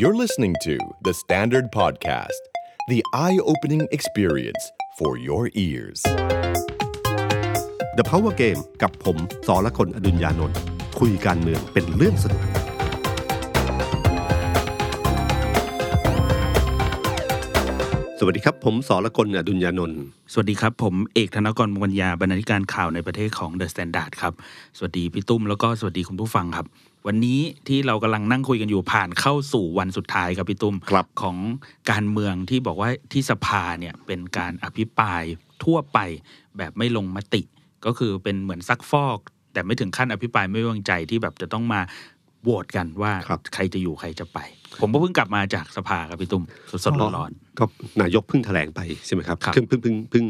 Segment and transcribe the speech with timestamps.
[0.00, 2.42] You're listening to The Standard Podcast,
[2.86, 6.00] the eye opening experience for your ears.
[7.98, 9.16] The Power Game กับผม
[9.46, 10.58] สอละคนอดุญญานนท์
[11.00, 12.42] คุยการเมืองเป็นเรื่องสนุก
[18.18, 20.00] สวัสดีครับ ผมสอละคนอดุญญานนท์
[20.32, 24.32] สวัสดีครับ ผมเอกธนกรมัญญาบรรณาธิการข่าวในประเทศของ The Standard ครับ
[24.76, 26.66] สวัสดีพี่ตุ้มแล้วก็สวัสดีคุณผู้ฟังครับ
[27.10, 31.36] วันนี้ที่เรากำลังนั่งคุยกันอยู่ผ่านเข้าสู่วันสุดท้ายครับพี่ตุ้มครับของ
[31.90, 35.22] การเมืองที่บอกว่าที่สภาเนี่ยเป็นการอภิปราย
[35.64, 35.98] ทั่วไป
[36.58, 37.42] แบบไม่ลงมติ
[37.86, 39.18] ก็คือเป็นเหมือนซักฟอก
[39.52, 41.80] แต่ไม่ถึงขั้นอภิปรายไม่ไว้วางใจที่แบบจะต้องมา
[42.42, 44.38] โหวตกันว่าครับใครจะอยู่ใครจะไป
[44.80, 46.44] ผมก็เพิ่งกลับมาจากสภาครับพี่ตุ้ม
[46.84, 47.64] สดๆร้อนก็
[48.00, 50.24] นายกเพิ่งแถลงไปใช่ไหมครับครับเพิ่งเพิ่งเพิ่ง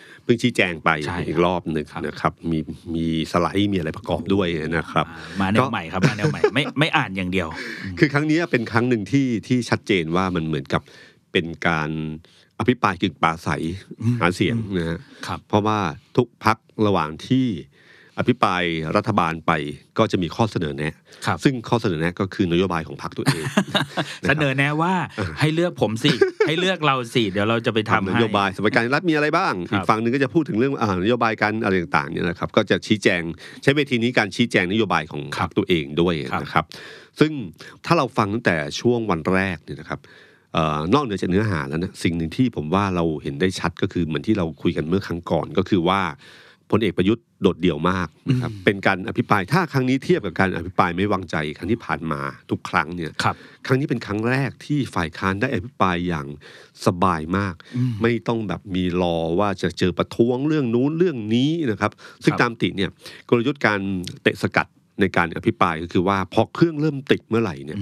[0.31, 2.59] พิ่งเพิ่งชี้แจงไปใช่อีกรอบหนึ่งครับนะครับมี
[2.95, 7.47] มีสไลด์มีอะไรประกอบด้วยนะครับอ่ามาแนวใหม่ครับมาแนวใหม่ไม่ไม่อ่านอย่างเดียว
[7.99, 10.81] คือครั้งนี้เป็นครั้งหนึ่งที่ที่ชัดเจนว่ามันเหมือนกับ
[11.31, 11.89] เป็นการ
[12.59, 13.63] อภิปรายกึ่งปราศัย
[14.19, 15.79] หาเสียงนะฮะครับเพราะว่า
[16.17, 17.47] ทุกพักระหว่างที่
[18.17, 18.63] อภิปราย
[18.95, 19.51] รัฐบาลไป
[19.97, 23.43] ก็จะมีข้อเสนอแนะครับซึ่งข้อเสนอแนะก็คือนโยบายของพรรคตัวเอง
[24.27, 24.93] เสนอแนะว่า
[25.39, 26.11] ให้เลือกผมสิ
[26.47, 33.21] ให้เลือกเราสิเดี๋ยวเราจะไปทำนให้โยบายสวัสดิการรัฐมีอะไรบ้างครับอีกฝั่งหนึ่งก็จะพูดถึงเรื่องอ่านโยบายการอะไรต่างๆเนี่ยนะครับ ก็จะชี้แจง
[33.63, 36.65] ใช้เวทีนี้การชี้แจงนโยบายของพรรคตัวเองด้วยครับนะครับ
[37.19, 37.31] ซึ่ง
[37.85, 39.99] ถ้าเราฟังตั้งแต่ช่วงวันแรกเนี่ยนะครับ
[40.53, 46.01] เอ่อนอกเหนือจากเนื้อหาแล้วนะสิ่งหนึ่งที่ผมว่าเราเห็นได้ชัดก็คือเหมือนที่เราคุยกันเมื่อครั้งก่อนก็คือว่า
[46.71, 56.27] พลเอกประยุทธ์โดดเดี่ยวมากนะครับเป็นการอภิปรายถ้าครั้งนี้เทียบกับการอภิปรายไม่วางใจครั้งที่ผ่านมาทุกครั้งเนี่ยครับครั้งนี้เป็นครั้งแรกที่ฝ่ายค้านได้อภิปรายอย่าง
[56.85, 57.55] สบายมาก
[58.01, 61.91] ไม่ต้องแบบมีรอว่าจะเจอประท้วงเรื่องนู้นเรื่องนี้นะครับ
[62.23, 62.89] ซึ่งครับตามติเนี่ย
[63.29, 63.79] กลยุทธ์การ
[64.23, 64.67] เตะสกัด
[64.99, 67.79] ในการอภิปรายก็คือว่าพอเครื่องเริ่มติดเมื่อไหร่เนี่ย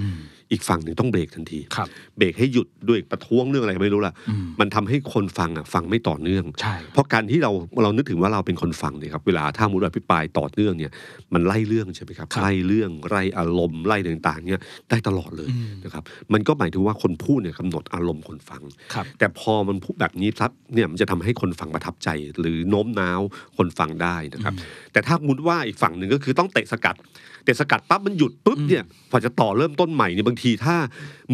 [0.50, 7.50] อืมอีกฝั่งหนึ่งต้องเบรกทันทีครับเบรกให้หยุดด้วยประท้วงเรื่องอะไรไม่รู้ล่ะอืมมันทำให้คนฟังอะฟังไม่ต่อเนื่องใช่เพราะการที่เรา
[7.82, 10.92] เรานึกถึงว่าเราเป็นคนฟังเนี่ยครับเวลาถ้ามุดอภิปรายต่อเนื่องเนี่ย
[11.34, 16.02] มันไล่เรื่องใช่ไหมครับครับไล่เรื่องไล่อารมณ์ไล่ต่างๆเนี่ยได้ตลอดเลยอืมนะครับ
[16.32, 18.62] มันก็หมายถึงว่าคนพูดเนี่ยกำหนดอารมณ์คนฟัง
[18.94, 22.08] ครับแต่พอมันพูดแบบนี้ครับเนี่ยมันจะทำให้คนฟังประทับใจ
[22.40, 23.20] หรือโน้มน้าว
[23.56, 24.54] คนฟังได้นะครับ
[24.92, 26.96] แต่ถ้ามุดว่าอีกฝั่งหนึ่งก็คือต้องเตะสกัด
[27.44, 30.76] เตะสกัดปั๊บมันหยุดปุ๊บเนี่ยพอจะต่อเริ่มต้นใหม่เนี่ยบางทีถ้า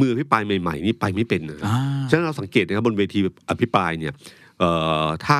[0.00, 1.76] มืออภิปรายใหม่ ๆ นี่ไปไม่เป็นนะอ่า
[2.10, 3.18] ฉะนั้นเราสังเกตนะครับบนเวที
[3.50, 4.12] อภิปรายเนี่ย
[4.58, 4.70] เอ่
[5.04, 5.36] อถ้า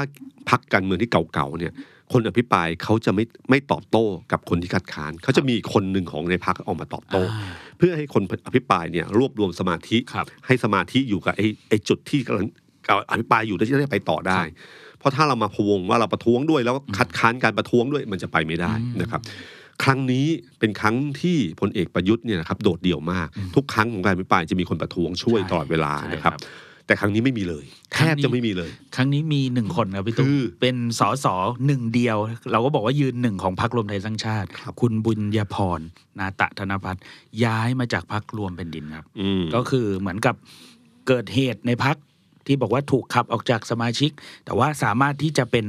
[0.51, 1.73] พักการเมืองที่เก่าๆเนี่ย
[2.13, 12.47] คนอภิปรายเขาจะไม่ไม่ตอบโต้กับคนที่คัดค้านเขาจะมีคนหนึ่งของในพักออกมาตอบโต้อ่าเพื่อให้คนอภิปรายเนี่ยรวบรวมสมาธิครับให้สมาธิอยู่กับไอ้ไอ้จุดที่กำลัง
[13.11, 14.41] อภิปรายอยู่แล้วจะได้ไปต่อได้
[14.99, 19.21] เพราะถ้าเรามาพะวงว่าเราประท้วงด้วยแล้วคัดค้านการประท้วงด้วยมันจะไปไม่ได้นะครับ
[19.85, 20.27] ครั้งนี้
[20.59, 31.27] เป็นครั้งที่พลเอกประยุทธ์เนี่ยนะครับโดดเดี่ยวมาก ทุกครั้งของการอภิปรายจะมีคนประท้วงช่วยใช่ตลอดเวลาใช่นะครับครับ แต่ครั้งนี้ไม่มีเลยแทครั้บงนี้จะไม่มีเลย ครั้งนี้มีหนึ่งคนครับพี่ตุ้มคือเป็นสส
[31.67, 32.17] หนึ่งเดียว
[32.53, 35.81] เราก็บอกว่ายืนหนึ่งของพรรครวมไทยสร้างชาติครับคุณบุญญาพร
[36.19, 37.03] นาตะธนพัฒน์
[37.45, 40.35] ย้ายมาจากพรรครวมแผ่นดินครับอืมก็คือเหมือนกับ
[41.07, 41.97] เกิดเหตุในพัก
[42.47, 44.11] ที่บอกว่าถูกขับออกจากสมาชิก
[44.45, 45.67] แต่ว่าสามารถที่จะเป็น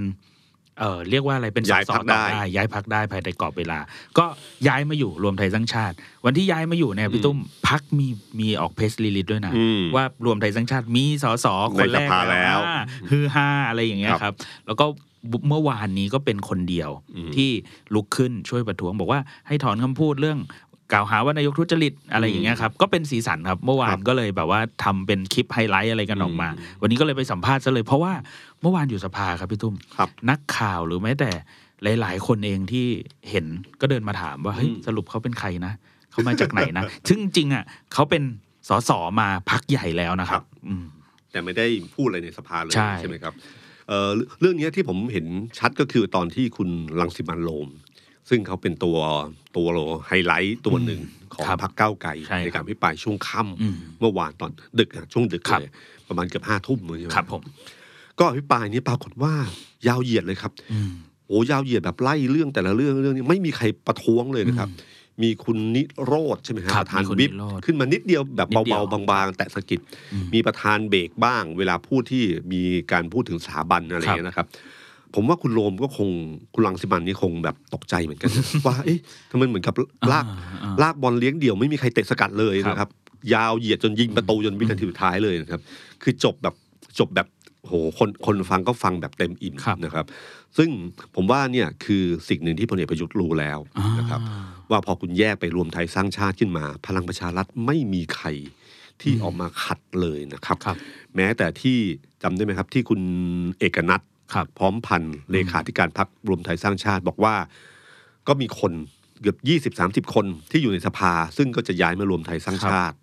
[0.80, 3.80] เอ่อเรียกว่าอะไรเป็นสย้ายสพรรคต่อได้ย้ายพักได้ภายในกรอบเวลา
[4.18, 4.26] ก็
[4.68, 5.96] ย้ายมาอยู่รวมไทยสร้างชาติ
[6.26, 8.08] วันที่ย้ายมาอยู่เนี่ยพี่ตุ้มพักมี
[8.40, 14.34] มีออกเพสลีลิตด้วยนะอืมว่ารวมไทยสร้างชาติมีสสคนแรกในสภาแล้วอ่าฮือฮาอะไรอย่างเงี้ยครับครับ
[14.68, 14.86] แล้วก็
[15.50, 17.50] เมื่อวานนี้ก็เป็นคนเดียวอืมที่
[17.94, 20.40] ลุกขึ้นช่วยประท้วง บอกว่าให้ถอนคำพูดเรื่อง
[20.92, 26.48] กล่าวหาว่านายกทุจริตอะไรอย่างเงี้ยครับก็เป็นสีสันครับเมื่อวานก็เลยแบบว่าทำเป็นคลิปไฮไลท์อะไรกันออกมา
[26.81, 28.14] วันนี้ก็เลยไปสัมภาษณ์ซะเลย เพราะว่า
[28.62, 31.31] เมื่อวานอยู่สภาครับพี่ตุ้มครับนักข่าวหรือแม้แต่
[32.00, 32.88] หลาย ๆ คนเองที่
[33.30, 33.46] เห็น
[33.81, 35.74] ก็เดินมาถามว่าเฮ้ยอืมสรุปเขาเป็นใครนะ
[36.12, 38.24] เขามาจากไหนนะซึ่งจริงๆอะเขาเป็น
[38.70, 40.84] สสมาพักใหญ่แล้วนะครับอืม
[41.31, 41.66] แต่ไม่ได้
[41.96, 43.34] พูดอะไรในสภาเลยใช่ไหมครับ
[43.88, 44.09] เอ่อ
[44.40, 45.26] เรื่องนี้ที่ผมเห็น
[45.59, 47.68] ชัดก็คือตอนที่คุณรังสิมันต์โรม
[48.30, 48.98] ซึ่งเขาเป็นตัว
[49.58, 49.68] ตัว
[50.08, 51.02] ไฮไลท์ตัวหนึ่ง
[51.34, 55.72] ของครับพรรคก้าวไกลใช่ครับในการพิปรายช่วงค่อืมำเมื่อวานตอนดึกอะช่วงดึกครับเลย
[56.08, 57.41] ประมาณเกือบห้าทุ่มเลยใช่ไหมครับผม
[58.20, 59.34] ก็อภิปรายนี้ปรากฏว่า
[59.88, 60.91] ยาวเหยียดเลยครับอืม
[61.28, 64.70] โอ้ยาวเหยียดแบบไล่เรื่องแต่ละเรื่องเรื่องนี้ไม่มีใครประท้วงเลยนะครับ
[65.23, 69.80] มีคุณนิโรธใช่ไหมฮะครับประธานมีคุณวิปนิโรธขึ้นมานิดเดียวแบบนิดเดียวเบาๆบางๆ แตะสะกิด
[70.14, 72.23] อืมมีประธานเบรกบ้าง เวลาพูดที่
[72.53, 74.47] มีการพูดถึงสถาบันอะไรอย่างเงี้ยนะครับ
[75.16, 76.09] ผมว่าคุณโรมก็คง
[76.54, 79.00] คุณลังสิมันนี่คงแบบตกใจเหมือนกันนะว่าเอ๊ะ
[79.32, 79.76] ทำไมเหมือนกับ
[80.12, 82.90] ลากอ่าอ่าลากบอลเลี้ยงเดี่ยวไม่มีใครเตะสกัดเลยครับนะครับ
[83.34, 85.62] ยาวเหยียดจนยิงประตูจนวินาทีสุดท้ายเลยนะครับ
[86.04, 86.56] คือจบแบบ
[87.00, 87.28] จบแบบ
[87.64, 90.06] โหคนคนฟังก็ฟังแบบเต็มอิ่มครับนะครับ
[90.58, 90.70] ซึ่ง
[91.16, 93.59] ผมว่าเนี่ยคือสิ่งหนึ่งที่พลเอกประยุทธ์รู้แล้ว
[94.00, 98.28] นะครับอ่าว่าพอคุณแยกไปรวมไทยสร้างชาติขึ้นมา พลังประชารัฐไม่มีใคร
[99.02, 100.78] ที่ออกมาขัดเลยนะครับครับ
[101.16, 101.78] แม้แต่ที่
[102.24, 103.02] จำได้ไหมครับ ที่คุณ
[103.59, 104.02] เอกนัท
[104.34, 107.35] ครับพร้อมพันธ์เลขาธิการพักรวมไทยสร้างชาติบอกว่า
[108.28, 108.74] ก็มีคน
[109.22, 112.97] เกือบยี่สิบสามสิบคนที่อยู่ในสภา ซึ่งก็จะย้ายมารวมไทยสร้างชาติ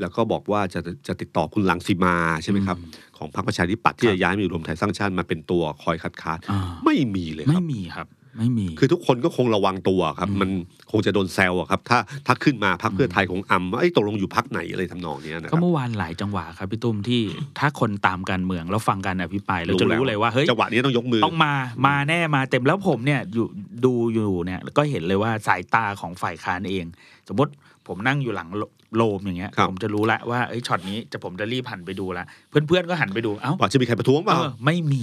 [0.00, 2.76] แล้วก็บอกว่าจะจะติดต่อคุณลังสีมาใช่ไหมครับ
[3.18, 8.06] ของพรรคประชาธิปัตย์ที่ครับจะย้ายมาอยู่รวมไทยสร้างชาติมาเป็นตัวคอยคัดค้านอ่าไม่มีเลยคไม่รับมีครับ
[8.38, 10.50] ไม่มี คือทุกคนก็คงระวังตัวครับ มัน
[10.90, 17.22] คงจะโดนแซวอะครับ ถ้าถ้าขึ้นมาพักเพื่อไทยคงอำว่าไอ้ยตกลงอยู่พักไหนอะไรทำนองเนี้ยนะคก็รับเมื่อวานหลายจังหวะครับพี่ตุ้มที่
[17.58, 21.52] ถ้าคนตามการเมืองแล้วฟังการอภิปรายเราจะรู้เลยว่าเฮ้ยจังหวะนี้ต้องยกมือต้องมา
[21.86, 23.46] มาแน่มาเต็มแล้วผมเนี่ยอยู่
[23.84, 26.84] ดูอยู่เนี่ยก็เห็นเลยว่าสายตาของฝ่ายค้านเอง
[27.28, 27.52] สมมติ
[27.88, 28.62] ผมนั่งอยู่หลังโล
[28.96, 35.02] โลมอย่างเงี้ยครับผมจะรู้ละว่าเอ้ยช็อตนี้จะผมจะรีบหันไปดูละเพื่อนๆก็หันไปดูเอ้าว่าจะมีใครประท้วงเปล่าเออไม่มี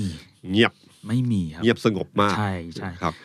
[0.52, 0.72] เงียบ
[1.08, 3.16] ไม่มีครับ เงียบสงบมาก ใช่ใช่ครับ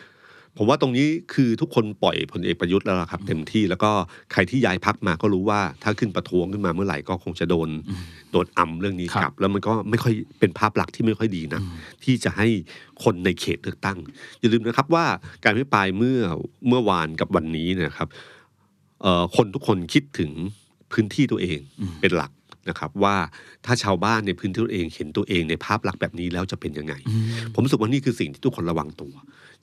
[0.57, 3.91] ผมว่าตรงนี้คือทุกคนปล่อยพลเอกประยุทธ์แล้วล่ะครับ เต็มที่แล้วก็
[4.31, 7.69] ใครที่ย้ายพักมาก็รู้ว่าถ้าขึ้นประท้วงขึ้นมาเมื่อไหร่ก็คงจะโดน
[8.31, 11.61] โดนอ่ำเรื่องนี้ครับกลับ แล้วมันก็ไม่ค่อยเป็นภาพลักษณ์ที่ไม่ค่อยดีนะ
[12.03, 12.47] ที่จะให้
[13.03, 13.97] คนในเขตเลือกตั้ง
[14.39, 15.05] อย่าลืมนะครับว่า
[15.43, 16.19] การพิปรายเมื่อ
[16.67, 18.07] เมื่อวานกับวันนี้เนะครับ
[19.01, 20.31] เอ่อคนทุกคนคิดถึง
[20.91, 22.31] พื้นที่ตัวเองอืมเป็นหลัก
[22.69, 23.15] นะครับว่า
[23.65, 27.23] ถ้าชาวบ้านในพื้นที่ตัวเองเห็นตัวเองในภาพลักษณ์แบบนี้แล้วจะเป็นยังไงอืม
[27.53, 29.13] ผมรู้สึกว่านี่คือสิ่งที่ทุกคนระวังตัว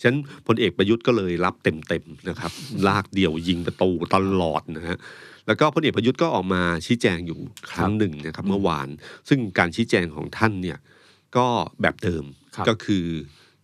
[0.01, 2.53] ฉะนั้นพลเอกประยุทธ์ก็เลยรับเต็มๆนะครับ
[2.89, 4.99] ลากเดี่ยวยิงประตูตลอดนะฮะ
[5.47, 7.39] แล้วก็พลเอกประยุทธ์ก็ออกมาชี้แจงอยู่
[7.71, 8.89] ครั้งหนึ่งนะครับเมื่อวาน
[9.29, 10.79] ซึ่งการชี้แจงของท่านเนี่ย
[11.37, 11.47] ก็
[11.83, 12.25] แบบเดิม
[12.57, 13.07] ครับก็คือ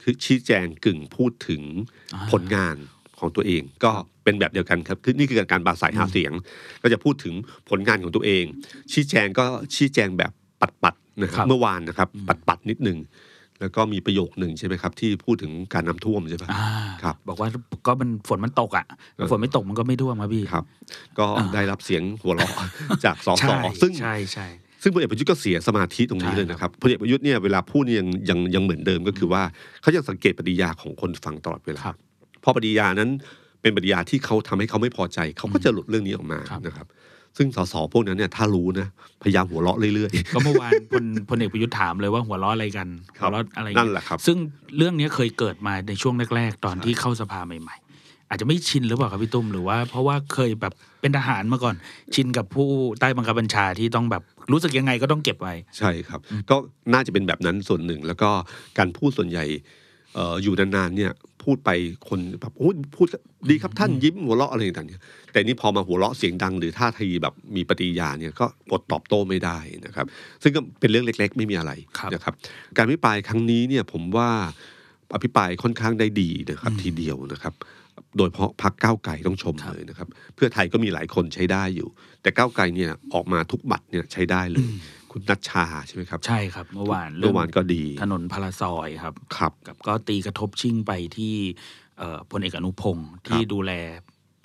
[0.02, 1.62] คือชี้แจงกึ่งพูดถึง
[2.14, 2.76] อ่าผลงาน
[3.18, 3.92] ของตัวเองก็
[4.28, 6.32] เป็นแบบเดียวกันครับคือนี่คือการปราศัยหาเสียง
[6.82, 7.34] ก็จะพูดถึง
[7.70, 8.44] ผลงานของตัวเอง
[8.92, 9.44] ชี้แจงก็
[9.74, 10.32] ชี้แจงแบบ
[10.62, 12.08] ปัดๆนะคครัรับบเมื่อวานนะครับ
[12.48, 12.98] ปัดๆนิดนึง
[13.60, 16.64] แล้วก็มีประโยคหนึ่งใช่ไหมครับ ที่พูดถึงการน้ำท่วมใช่ไหมอ่า
[17.02, 17.48] ครับ บอกว่า
[17.86, 18.86] ก็มันฝนมันตกอะ
[19.16, 20.64] เออฝนไม่ตกมันก็ไม่ท่วมครับพี่ครับ
[21.18, 22.52] ก็อ่าได้รับเสียงหัวเราะ
[23.04, 24.46] จากสสใช่ซึ่งใช่ใช่
[24.82, 29.42] ซึ่งพลเอกประยุทธ์ก็เสียสมาธิตรงนี้ใช่เลยนะครับพลเอกประยุทธ์เนี่ยเวลาพูดเนี่ยยังยังยังเหมือนเดิมก็คือว่า
[29.82, 31.96] เขายังสังเกตปฏิกิริยาของคนฟังตลอดเวลาครับ
[32.40, 33.10] เพราะปฏิกิริยานั้น
[33.62, 36.86] เป็นปฏิกิริยาที่เขาทำให้เขาไม่พอใจ เขาก็จะหลุดเรื่องนี้ออกมาครับนะครับ
[37.36, 38.88] ซึ่งสสพวกนั้นเนี่ยถ้ารู้นะ
[39.22, 42.88] พยายามหัวเราะเรื่อยก็เมื่อวานพลพลเอกประยุทธ์ถามเลยว่าหัวเราะอะไรกัน
[43.18, 44.36] ครัหับวเราะอะไรๆกันั่นแหละครับซึ่ง
[44.76, 51.74] เรื่องนี้เคยเกิดมาในช่วงแรก ๆ ตอนที่เข้าสภาใหม่ ๆ อาจจะไม่ชินหรือเปล่าครับพี่ตุ้มหรือว่าเพราะว่าเคยแบบเป็นทหารมาก่อน
[52.14, 52.68] ชินกับผู้
[53.00, 54.22] ใต้บังคับบัญชาที่ต้องแบบ
[54.52, 56.20] รู้สึกยังไงก็ต้องเก็บไว้ใช่ครับ
[56.50, 56.56] ก็
[56.92, 58.30] น่าจะเป็นแบบนั้นส่วนหนึ่ง แล้วก็
[58.78, 59.44] การพูดส่วนใหญ่
[60.14, 61.12] เอ่ออยู่นานๆเนี่ย
[61.48, 61.72] พูดไป
[62.08, 63.06] คนแบบโอ้ยพูด
[63.50, 65.02] ดีครับท่านยิ้มหัวเราะอะไรต่างๆเนี่ย
[65.32, 70.06] แต่นี่พอมาหัวเราะเสียงดังหรือท่าทีแบบมีปฏิกิริยาเนี่ยก็กดตอบโต้ไม่ได้นะครับ
[70.42, 72.34] ซึ่งก็เป็นเรื่องเล็ก ๆ ไม่มีอะไรครับนะครับ
[72.76, 74.28] การอภิปรายครั้งนี้เนี่ยผมว่า
[75.14, 77.54] อภิปรายค่อนข้างได้ดีนะครับทีเดียวนะครับ
[78.16, 81.88] โดยเฉพาะพักก้าวไกลต้องชมเลยนะครับ เพื่อไทยก็มีหลายคนใช้ได้อยู่
[82.22, 84.66] แต่ก้าวไกลเนี่ยออกมาทุกบัตรเนี่ยใช้ได้เลย
[85.12, 91.34] คุณนัชชาใช่ไหมครับ ใช่ครับ เมื่อวานเมื่อวานก็ดีถนนพลาซอยครับครับกับก็ตีกระทบชิ่งไปที่
[91.98, 93.72] เอ่อพลเอกอนุพงศ์ที่ดูแล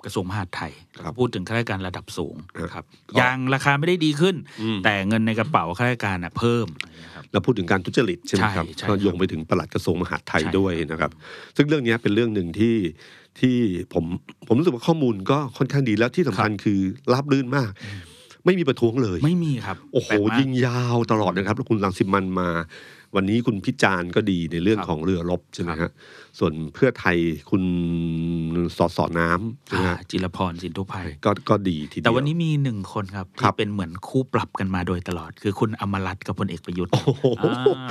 [0.04, 0.72] กระทรวงมหาดไทย
[1.04, 11.10] ครับพูดถึงข้าราชการระดับสูงครับครับก็ยางราคาไม่ได้ดีขึ้นอืมแต่เงินในกระเป๋าข้าราชการน่ะเพิ่มอะไรอย่างเงี้ยครับแล้วพูดถึงการทุจริตใช่ไหมครับใช่ใช่ก็โยงไปถึงปลัดกระทรวงมหาดไทยใช่ด้วยนะครับ
[11.56, 12.76] ซึ่งเรื่องนี้เป็นเรื่องหนึ่งที่
[13.40, 13.56] ที่
[13.94, 14.04] ผม
[14.46, 16.80] ผมรู้สึกว่าข้อมูลก็ค่อนข้างดีแล้วที่สำคัญคือ
[17.12, 17.70] ราบรื่นมาก
[18.44, 22.48] ไม่มีประท้วงเลย ไม่มีครับ โอ้โหแปลกมากยิงยาวตลอดนะครับ แล้วคุณรังสิมันมา
[23.16, 25.92] วันนี้คุณพิจารณ์ก็ดีในเรื่องครับของเรือรบใช่ไหมครัฮะบ
[26.38, 27.16] ส่วนเพื่อไทย
[27.50, 27.62] คุณ
[28.76, 37.88] สอสอน้ำใช่ไหมอ่าฮะจิรพรสินทุภัยก็ก็ดีทีเดียวแต่วันนี้มีหนึ่งคนครับครัที่บเป็นเหมือนคู่ปรับกันมาโดยตลอด คือคุณอมรัตน์กับพลเอกประยุทธ์โอ้โหอ่า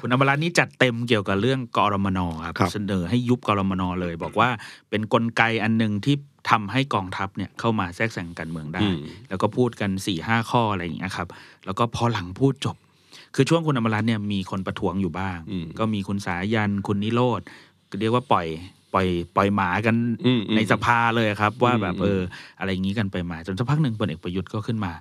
[0.00, 4.48] คุณอมรัตน์นี่จัดเต็มเกี่ยวกับเรื่องกรมนครับครับเสนอให้ยุบกรมนเลย บอกว่า
[4.90, 6.16] เป็นกลไกอันหนึ่งที่
[6.50, 8.98] ทำให้กองทัพเนี่ยเข้ามาแทรกแซงการเมืองได้อืม
[9.28, 11.28] แล้วก็พูดกัน4ี่ห้าข้ออะไรอย่างเงี้ยครับ
[11.64, 12.76] แล้วก็พอหลังพูดจบ
[13.34, 17.40] คือช่วงคุณอมรัตน์เนี่ยมีคนประท้วงอยู่บ้างอืมก็มีคุณสายันคุณนิโรธ
[18.00, 18.46] เรียกว่าปล่อย
[18.94, 22.20] ปล่อยปล่อยหมากันอืมอืมในสภาเลยครับ ว่าแบบอืมเออ
[22.58, 24.92] อะไรอย่างนี้กันไปมาจนสักพักหนึ่งพลเอกประยุทธ์ก็ขึ้นมา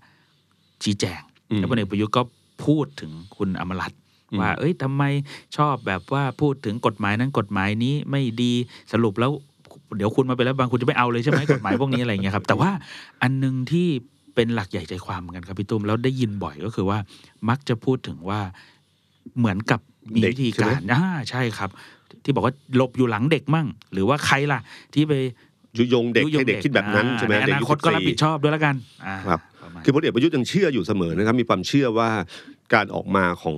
[0.84, 1.22] ชี้แจง
[1.52, 2.22] อืมแล้วพลเอกประยุทธ์ก็
[2.66, 4.00] พูดถึงคุณอมรัตน์
[4.32, 5.04] อืมว่า เอ้ยทำไม
[5.58, 8.54] ชอบแบบว่าพูดถึงกฎหมายนั้นกฎหมายนี้ไม่ดี
[8.92, 9.32] สรุปแล้ว
[9.98, 12.72] เดี๋ยวคุณมาเป็นรัฐบาลคุณจะไม่เอาเลยใช่ไหมกฎหมายพวกนี้อะไรอย่างเงี้ยครับแต่ว่า
[13.22, 13.88] อันหนึ่งที่
[14.36, 16.98] เป็นหลักใหญ่ใจความเหมือนกันครับพี่ตุ้มแล้วได้ยินบ่อยก็คือว่า
[17.50, 18.40] มักจะพูดถึงว่า
[19.38, 19.80] เหมือนกับ
[20.16, 21.70] มีเด็กวิธีใช่ไหมการอ่าใช่ครับ
[22.24, 24.60] ที่บอกว่าหลบอยู่หลังเด็กมั่ง หรือว่าใครล่ะ
[24.94, 25.14] ที่ไป
[25.78, 28.76] ยุยงเด็กยุยงให้เด็กคิดแบบนั้นอ่าใช่ไหมในอเด็กนาอายุคตก็รับ14ผิดชอบด้วยแล้วกัน
[29.06, 32.10] อ่าครับประมาณคือพลเอกประยุทธ์ยังเชื่ออยู่เสมอนะครับ มีความเชื่อว่า
[32.74, 33.58] การออกมาของ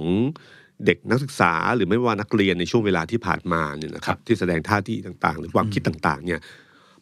[0.85, 6.39] เด็กนักศึกษาหรือไม่ว่านักเรียนในช่วงเวลาที่ผ่านมาเนี่ยนะคครัรับบที่แสดงท่าทีต่างๆ หรือความคิดต่างๆ เนี่ย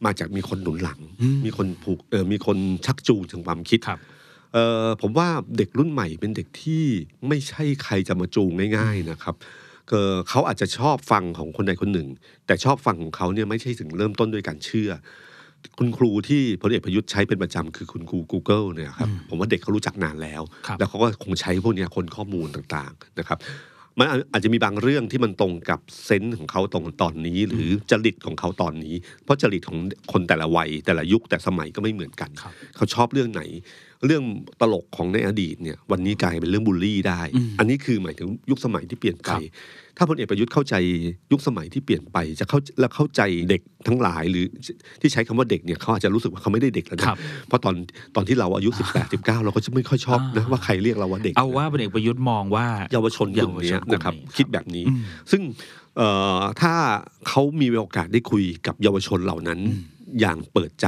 [0.05, 3.99] มาจากมีคนหนุนหลังอืมมีคนผูกเออมีคนชักจูงถึงความคิดครับ
[4.53, 5.27] เเออผมว่า
[5.57, 6.83] เด็กรุ่นใหม่เป็นเด็กที่
[7.27, 9.35] ไม่ใช่ใครจะมาจูงง่าย ๆนะครับ
[9.89, 12.07] เออเขาอาจจะชอบฟังของคนใดคนหนึ่ง
[12.45, 14.89] แต่ชอบฟังของเขาเนี่ยไม่ใช่ถึงเริ่มต้นด้วยการเชื่อ
[15.77, 23.39] คุณครูที่พลเอกประยุทธ์ใช้เป็นประจำคือคุณครู Google เนี่ยครับผมว่าเด็กเขารู้จักนานแล้วครับแล้วเขาก็คงใช้พวกเนี้ยคนข้อมูลต่างๆนะครับ
[23.99, 29.79] มันอาอาจจะมีบางเรื่องที่มันตรงกับเซนส์ของเขาตรงตอนนี้ หรือจริตของเขาตอนนี้ เพราะจริตของ
[30.11, 33.41] คนแต่ละวัยแต่ละยุคแต่สมัยก็ไม่เหมือนกันครับเขาชอบเรื่องไหน
[34.05, 34.23] เรื่อง
[34.61, 39.41] ตลกของในอดีตเนี่ยวันนี้กลายเป็นเรื่องบูลลี่ได้อืมอันนี้คือหมายถึงยุคสมัยที่เปลี่ยนไปครับ
[39.97, 40.75] ถ้าพลเอกประยุทธ์เข้าใจ
[41.31, 44.45] ยุคสมัยที่เปลี่ยนไปจะเข้าและเข้าใจเด็กทั้งหลายหรือ
[45.01, 47.75] ที่ใช้คำว่าเด็กเนี่ยเขาอาจจะรู้สึกว่าเขาไม่ได้เด็กแล้วครันะบเพราะตอน
[48.15, 55.41] ตอนที่เราอายุ 18 19 เราก็จะไม่ค่อยชอบนะอ่าว่าใครเรียกเราว่าเด็ก เอาว่าพลเอกประยุทธ์มองว่าเยาวชนกลุ่มเนี้ยเยาวชนกลุ่มนะครับนี้คิดแบบนี้อืมซึ่ง
[55.97, 56.73] เอ่อถ้า
[57.27, 59.59] เขามีโอกาสได้คุยกับเยาวชนเหล่านั้น
[60.19, 60.87] อย่างเปิดใจ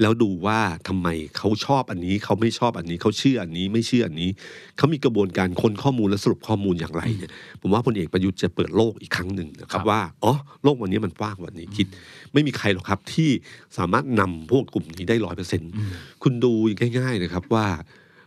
[0.00, 4.30] แล้วดูว่าทำไมเขาชอบอันนี้เขาไม่ชอบอันนี้เขาเชื่ออันนี้ไม่เชื่ออันนี้
[4.76, 11.86] เขามีกระบวนการค้นข้อมูลและสรุปข้อมูลอย่างไรเนี่ยผมว่าพลเอกประยุทธ์จะเปิดโลกอีกครั้งหนึ่งนะคครัรับบว่าอ๋อโลกวันนี้มันกว้างกวันนี้คิด
[12.32, 13.30] ไม่มีใครหรอกครับที่
[13.78, 16.52] สามารถนำพวกกลุ่มนี้ได้ร้อยเปอร์เซ็นต์อืมคุณดู
[16.98, 17.66] ง่าย ๆนะครับว่า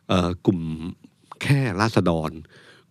[0.09, 0.59] เอ่อกลุ่ม
[1.43, 2.31] แค่ราษฎร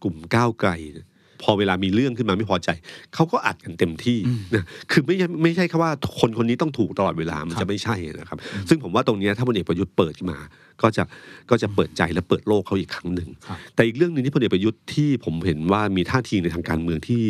[0.03, 1.07] กลุ่มก้าวไกลเนี่ย
[1.43, 2.69] พอเวลามีเรื่องขึ้นมาไม่พอใจ
[3.15, 10.39] เขาก็อัดกันเต็มที่อืมนะคือไม่ใช่ไม่ใช่แค่ว่าคนคนนี้ต้องถูกตลอดเวลามันครับจะไม่ใช่นะครับ ซึ่งผมว่าตรงเนี้ยถ้าพลเอกประยุทธ์เปิดขึ้นมา
[10.83, 11.03] ก็จะ
[11.51, 17.23] ก็จะเปิดใจและเปิดโลกเขาอีกครั้งหนึ่งครับแต่อีกเรื่องหนึ่งที่พลเอกประยุทธ์ที่ผมเห็นว่ามีท่าทีในทางการเมืองที่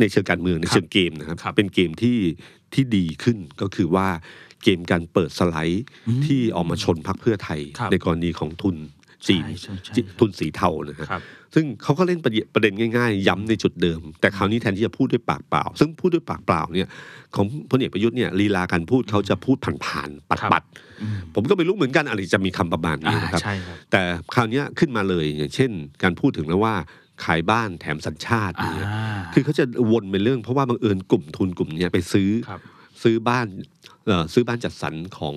[0.00, 2.18] ในเชิงการเมืองในเชิงเกมนะครับครับเป็นเกมที่
[2.74, 4.08] ที่ดีขึ้นก็คือว่า
[4.64, 8.76] เกมการเปิดสไลด์อืมที่ออกมาชนพรรคเพื่อไทยครับในกรณีของทุน
[9.28, 11.22] จีนใช่ใช่ใช่จิทุนสีเทานะฮะครับ
[11.54, 16.90] ซึ่งเขาก็เล่นประเด็นประเด็นง่ายๆ ย้ำในจุดเดิม แต่คราวนี้แทนที่จะพูดด้วยปากเปล่า ซึ่งพูดด้วยปากเปล่าเนี่ย
[17.36, 20.62] ของพลเอกประยุทธ์เนี่ยลีลาการพูดเขาจะพูดผ่านๆครับปัด
[21.02, 24.02] อืมๆผมก็ไม่รู้เหมือนกันอะไรจะมีคำประมาณนี้อ่านะครับใช่ครับ แต่
[24.34, 25.70] คราวเนี้ยขึ้นมาเลยอย่างเช่น
[26.02, 26.74] การพูดถึงแล้วว่า
[27.24, 28.88] ขายบ้านแถมสัญชาติอ่าเนี่ย
[29.34, 32.60] คือเขาจะวนเป็นเรื่องเพราะว่าบังเอิญกลุ่มทุนกลุ่มเนี้ยไปซื้อครับ
[33.02, 33.46] ซื้อบ้าน
[34.06, 35.36] เอ่อซื้อบ้านจัดสรรของ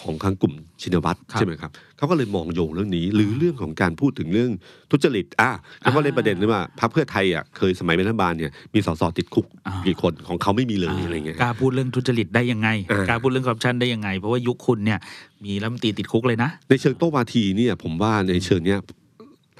[0.00, 1.70] ของทางกลุ่มชินวัตรครับใช่ไหมครับ
[2.04, 4.50] เขาก็เลยมองโยงเรื่องนี้ หรือเรื่องของการพูดถึงเรื่อง
[4.90, 14.98] ทุจริตอะเขาก็เลยประเด็นเลยว่าพรรคเพื่อไทยอะเคยสมัยเป็นรัฐบาลเนี่ยมีสสติดคุกอ่ากี่คนของเขาไม่มีเลยอะไรเงี้ยกล้าพูดเรื่องทุจริตได้ยังไงอ่ากล้าพูดเรื่องคอร์รัปชันได้ยังไง เพราะว่ายุคคุณเนี่ย
[15.44, 18.80] มีรัฐมนตรีติดคุกเลยนะ ในเชิงโต้วาทีเนี่ยผมว่าในเชิงเนี้ย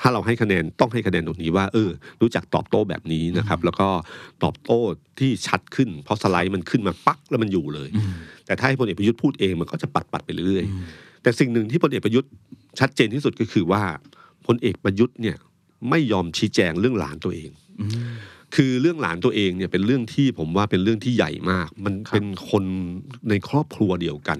[0.00, 3.88] ถ้าเราให้คะแนนต้องให้คะแนนตรงนี้ว่าเออ รู้จักตอบโต้แบบนี้นะครับ แล้วก็
[4.42, 4.80] ตอบโต้
[5.18, 8.12] ที่ชัดขึ้น เพราะสไลด์มันขึ้นมาปักแล้วมันอยู่เลยอืม
[8.46, 12.30] แต่ถ้าให้พลเอกประยุทธ์พูดเองมันก็จะปัดปัดๆไปเรื่อยอืมๆ แต่สิ่งหนึ่งที่พลเอกประยุทธ์
[12.80, 13.82] ชัดเจนที่สุดก็คือว่า
[14.46, 15.36] พลเอกประยุทธ์เนี่ย
[15.90, 17.50] ไม่ยอมชี้แจงเรื่องหลานตัวเอง
[17.80, 17.90] อืม
[18.54, 22.64] คือเรื่องหลานตัวเองเนี่ยเป็นเรื่องที่ผมว่าเป็นเรื่องที่ใหญ่มาก มันครับเป็นคน
[23.28, 24.38] ในครอบครัวเดียวกัน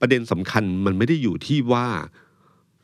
[0.00, 1.86] ประเด็นสำคัญมันไม่ได้อยู่ที่ว่า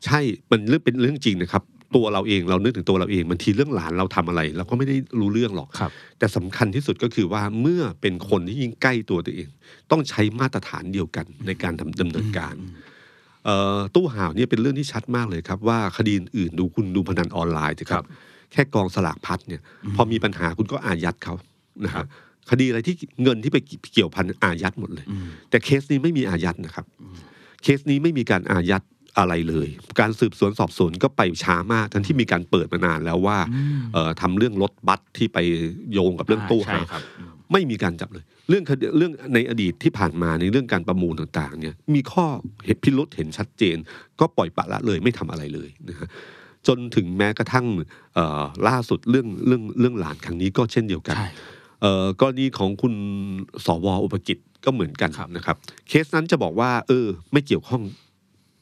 [0.05, 0.19] ใช่
[0.51, 1.63] มันเรื่องเป็นเรื่องจริงนะครับ
[1.95, 9.49] ตัวเราเองเรานึกถึงตัวเราเองบางทีเรื่องหลานเราทำอะไรเราก็ไม่ได้รู้เรื่องหรอกครับแต่สำคัญที่สุดก็คือว่าเมื่อเป็นคนที่ยิ่งใกล้ตัวตัวเอง
[9.91, 12.93] ต้องใช้มาตรฐานเดียวกันในการทำดำเนินการเอ่อ
[13.95, 18.07] ตู้ห่าวเนี่ยเป็นเรื่องที่ชัดมากเลยครับ ว่าคดีอื่นๆดูคุณดูพนันออนไลน์สิคครัรับบ
[18.51, 19.61] แค่กองสลากพัดเนี่ย
[19.95, 21.33] พอมีปัญหาคุณก็อายัดเขา
[21.85, 22.05] นะครับ
[22.49, 23.57] คดีอะไรที่เงินที่ไป
[23.93, 26.85] เกี่ยวพันอายัดหมดเลยอืมแต่เคสนี้ไม่มีอายัดนะครับ
[27.63, 28.83] เคสนี้ไม่มีการอายัด
[29.17, 29.67] อะไรเลย
[29.99, 35.37] การสืบสวนสอบสวนก็ไปช้ามากทั้งที่มีการเปิดมานานแล้วว่าอืมเอ่อทำเรื่องรถบัสที่ไป
[35.93, 42.25] โยงกับเรื่องตู้ใช่ห่าวครับอืมไม่มีการจับเลย เรื่องคดีเรื่องในอดีตที่ผ่านมาในเรื่องการประมูลต่างๆเนี่ยมีข้อ
[42.65, 43.77] เหตุพิรุษเห็นชัดเจน
[44.19, 46.09] ก็ปล่อยปละละเลยไม่ทำอะไรเลยนะฮะ
[46.67, 47.65] จนถึงแม้กระทั่ง
[48.15, 51.29] เอ่อล่าสุดเรื่องเรื่องเรื่องหลานครั้งนี้ก็เช่นเดียวกันใช่
[51.81, 52.93] เอ่อกรณีของคุณ
[53.65, 55.55] สวอุปกิจก็เหมือนกันครับนะครับ
[55.87, 57.81] เคสนั้นจะบอกว่า เออ ไม่เกี่ยวข้อง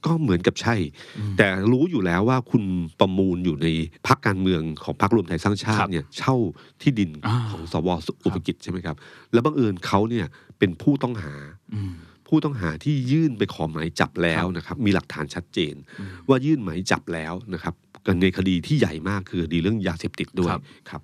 [0.06, 0.76] ก็เหมือนกับใช่
[1.18, 2.64] อืมแต่รู้อยู่แล้วว่าคุณ
[3.00, 3.68] ประมูลอยู่ใน
[4.08, 6.36] พรรคการเมืองของพรรครวมไทยสร้างชาครัติบเนี่ยเช่า
[6.82, 7.90] ที่ดินอ่าของสว
[8.26, 8.96] อุปกิจใช่ไหมครับ
[9.34, 10.26] แล้วบังเอิญเขาเนี่ย
[10.60, 11.34] เป็นผู้ต้องหา
[11.76, 11.94] อืม
[12.28, 17.74] ผู้ต้องหาที่ยื่นไปขอหมายจับแล้วนะครับ มีหลักฐานชัดเจนอืมว่ายื่นหมายจับแล้วนะครับ
[18.06, 21.02] กันในคดีที่ใหญ่มากคือคดีเรื่องยาเสพติดด้วยครับครับ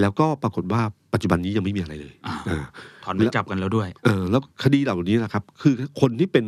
[0.00, 0.82] แล้วก็ปรากฏว่า
[1.16, 2.64] ปัจจุบันนี้ยังไม่มีอะไรเลยอ่าอ่า
[3.04, 6.46] ถอนหมายจับกันแล้วด้วย เออ แล้วคดีเหล่านี้นะครับ คือคนที่เป็น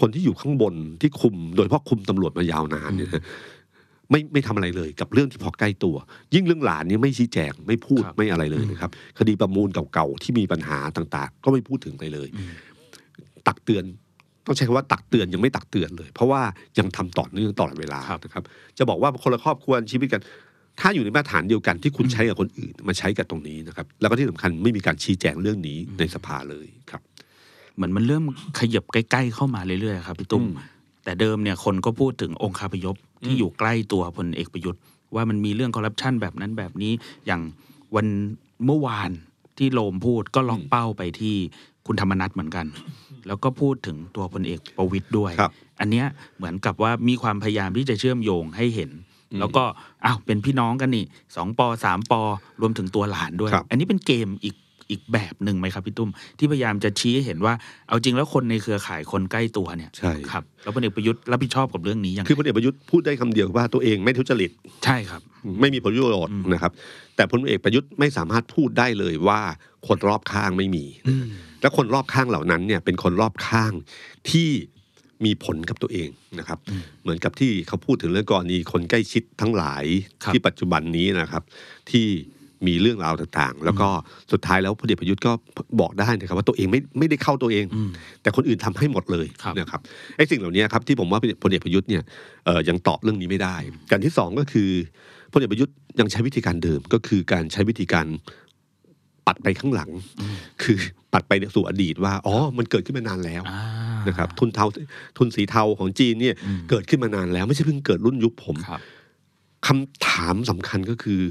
[0.00, 3.22] คนที่อยู่ข้างบนที่คุม โดยเฉพาะคุมตำรวจมายาวนานเนี่ยนะ
[4.10, 5.96] ไม่ไม่ทำอะไรเลยกับเรื่องที่พอใกล้ตัว
[6.34, 12.52] ยิ่งเรื่องหลานนี่ไม่ชี้แจงไม่พูดครับไม่อะไรเลยนะครับ คดีประมูลเก่าๆที่มีปัญหาต่างๆ ก็ไม่พูดถึงไปเลยอืม
[13.48, 13.84] ตักเตือน
[14.46, 16.40] ต้องใช้คำว่าตักเตือนยังไม่ตักเตือนเลย เพราะว่า
[16.78, 18.44] ยังทำต่อเนื่องตลอดเวลาครับนะครับ
[18.78, 20.22] จะบอกว่าคนละครอบครัวชีวิตกัน
[20.80, 27.02] ถ้าอยู่ในมาตรฐานเดียวกันที่คุณใช้กับคนอื่นมาใช้กับตรงนี้นะครับ แล้วก็ที่สำคัญไม่มีการชี้แจงเรื่องนี้ในสภาเลยครับ
[27.74, 28.24] เหมือนมันเริ่ม
[28.58, 30.56] ขยับใกล้ ๆ เข้ามาเรื่อยๆครับพี่ตุ้มอืม
[31.04, 34.82] แต่เดิมเนี่ยคนก็พูดถึงองค์คาพยพที่อยู่ใกล้ตัวพลเอกประยุทธ์
[35.14, 36.92] ว่ามันมีเรื่องคอร์รัปชันแบบนั้นแบบนี้
[37.26, 37.40] อย่าง
[37.94, 38.06] วัน
[38.66, 39.10] เมื่อวาน
[39.58, 41.36] ที่โลมพูดก็ล็อกเป้าไปที่
[41.86, 42.66] คุณธรรมนัฐเหมือนกัน
[43.26, 46.06] แล้วก็พูดถึงตัวพลเอกประวิตยด้วยครับอันเนี้ย
[46.36, 48.90] เหมือนกับว่ามีความพยายามที่จะเชื่อมโยงให้เห็น
[49.40, 49.64] แล้วก็
[50.04, 51.04] อ้าวเป็นพี่น้องกันนี่
[51.36, 52.22] สองปอสามปอ
[52.60, 54.56] รวมถึงตัวหลานด้วยครับอันนี้เป็นเกมอีก
[54.90, 57.54] อีกแบบหนึ่งไหมครับพี่ตุ้ม ที่พยายามจะชี้ให้เห็นว่า
[57.88, 64.50] เอาจริงแล้วคนในเครือข่ายคนใกล้ตัวเนี่ยใช่ครับแล้วพลเอกประยุทธ์รับผิดชอบกับเรื่องนี้ยังไงคือพลเอกประยุทธ์พูดได้คำเดียวว่าตัวเองไม่ทุจริต
[64.84, 65.20] ใช่ครับ
[65.60, 66.72] ไม่มีผลประโยชน์นะครับ
[67.16, 69.40] แต่พลเอกประยุทธ์ไม่สามารถพูดได้เลยว่า
[69.86, 70.84] คนรอบข้างไม่มี
[71.60, 73.72] และคนรอบข้างเหล่านั้นเนี่ยเป็นคนรอบข้าง
[74.30, 74.50] ที่
[75.24, 76.08] มีผลกับตัวเอง
[76.38, 76.58] นะครับ
[77.02, 79.84] เหมือนกับที่เขาพูดถึงเรื่องกรณีคนใกล้ชิดทั้งหลาย
[80.24, 81.42] ครับที่ปัจจุบันนี้นะครับ
[81.90, 82.06] ที่
[82.66, 83.88] มีเรื่องราวต่างๆ แล้วก็
[84.32, 85.32] สุดท้ายแล้วพลเอกประยุทธ์ก็
[85.80, 87.90] บอกได้นะครับว่าตัวเองไม่ไม่ได้เข้าตัวเองอืม
[88.22, 89.80] แต่คนอื่นทำให้หมดเลยครับนะครับ
[90.16, 92.02] ไอ้สิ่งเหล่านี้ครับที่ผมว่าพลเอกประยุทธ์เนี่ย
[92.44, 93.56] เอ่อยังตอบเรื่องนี้ไม่ได้
[93.90, 94.70] การที่สองก็คือ
[95.32, 98.06] พลเอกประยุทธ์ยังใช้วิธีการเดิมก็คือการใช้วิธีการ
[99.26, 99.90] ปัดไปข้างหลัง
[100.62, 100.76] คือ
[101.12, 103.62] ปัดไปสู่อดีตว่าอ๋อมันเกิดขึ้นมานานแล้วอ่า
[104.08, 104.66] นะครับทุนเทา
[105.18, 108.80] ทุนสีเทาของจีนเนี่ยอืมเกิดขึ้นมานานแล้ว ไม่ใช่เพิ่งเกิดรุ่นยุคผมครับ
[109.66, 111.22] คำถามสำคัญก็คือ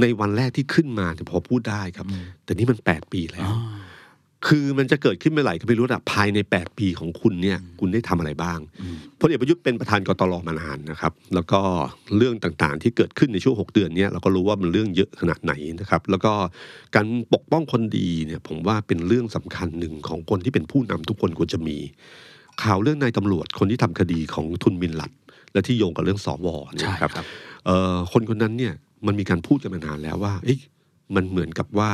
[0.00, 3.58] ในวันแรกที่ขึ้นมาเนี่ยพอพูดได้ครับอืมแต่นี่มันแปดปีแล้วอ๋อ
[4.48, 11.60] คือมันจะเกิดขึ้นเมื่อไหร่ก็ไม่รู้อะภายใน 8 ปีของคุณเนี่ยคุณได้ทำอะไรบ้างอืมพลเอกประยุทธ์เป็นประธานกตลมานานนะครับ แล้วก็
[12.16, 16.32] เรื่องต่างๆ ที่เกิดขึ้นในช่วง 6 เดือนเนี้เราก็รู้ว่ามันเรื่องเยอะขนาดไหนนะครับ แล้วก็
[16.94, 21.76] การปกป้องคนดีเนี่ยผมว่าเป็นเรื่องสำคัญหนึ่งของคนที่เป็นผู้นำทุกคนควรจะมี
[22.62, 25.12] ข่าวเรื่องนายตำรวจคนที่ทำคดีของทุนมินลัด
[25.52, 27.26] และที่โยงกับเรื่องสวเนี่ยใช่นะครับครับ
[27.66, 28.72] เอ่อคนคนนั้นเนี่ย
[29.06, 30.60] มันมีการพูดกันมานานแล้วว่าเอ๊ะ
[31.14, 31.90] มันเหมือนกับว่า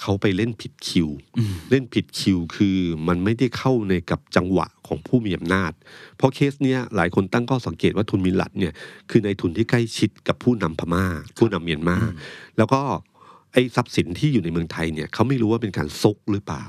[0.00, 1.08] เขาไปเล่นผิดคิว
[1.38, 2.76] อืมเล่นผิดคิวคือ
[3.08, 5.72] มันไม่ได้เข้าในกับจังหวะของผู้มีอำนาจ
[6.16, 8.72] เพราะเคสเนี้ยหลายคนตั้งข้อสังเกตว่าทุนมินลัดเนี่ย
[9.10, 11.04] คือในทุนที่ใกล้ชิดกับผู้นำพม่า
[11.38, 11.98] ผู้นำเมียนมา
[12.56, 12.80] แล้วก็
[13.52, 16.64] ไอ้ทรัพย์สินที่อยู่ในเมืองไทยเนี่ยเขาไม่รู้ว่าเป็นการซกหรือเปล่า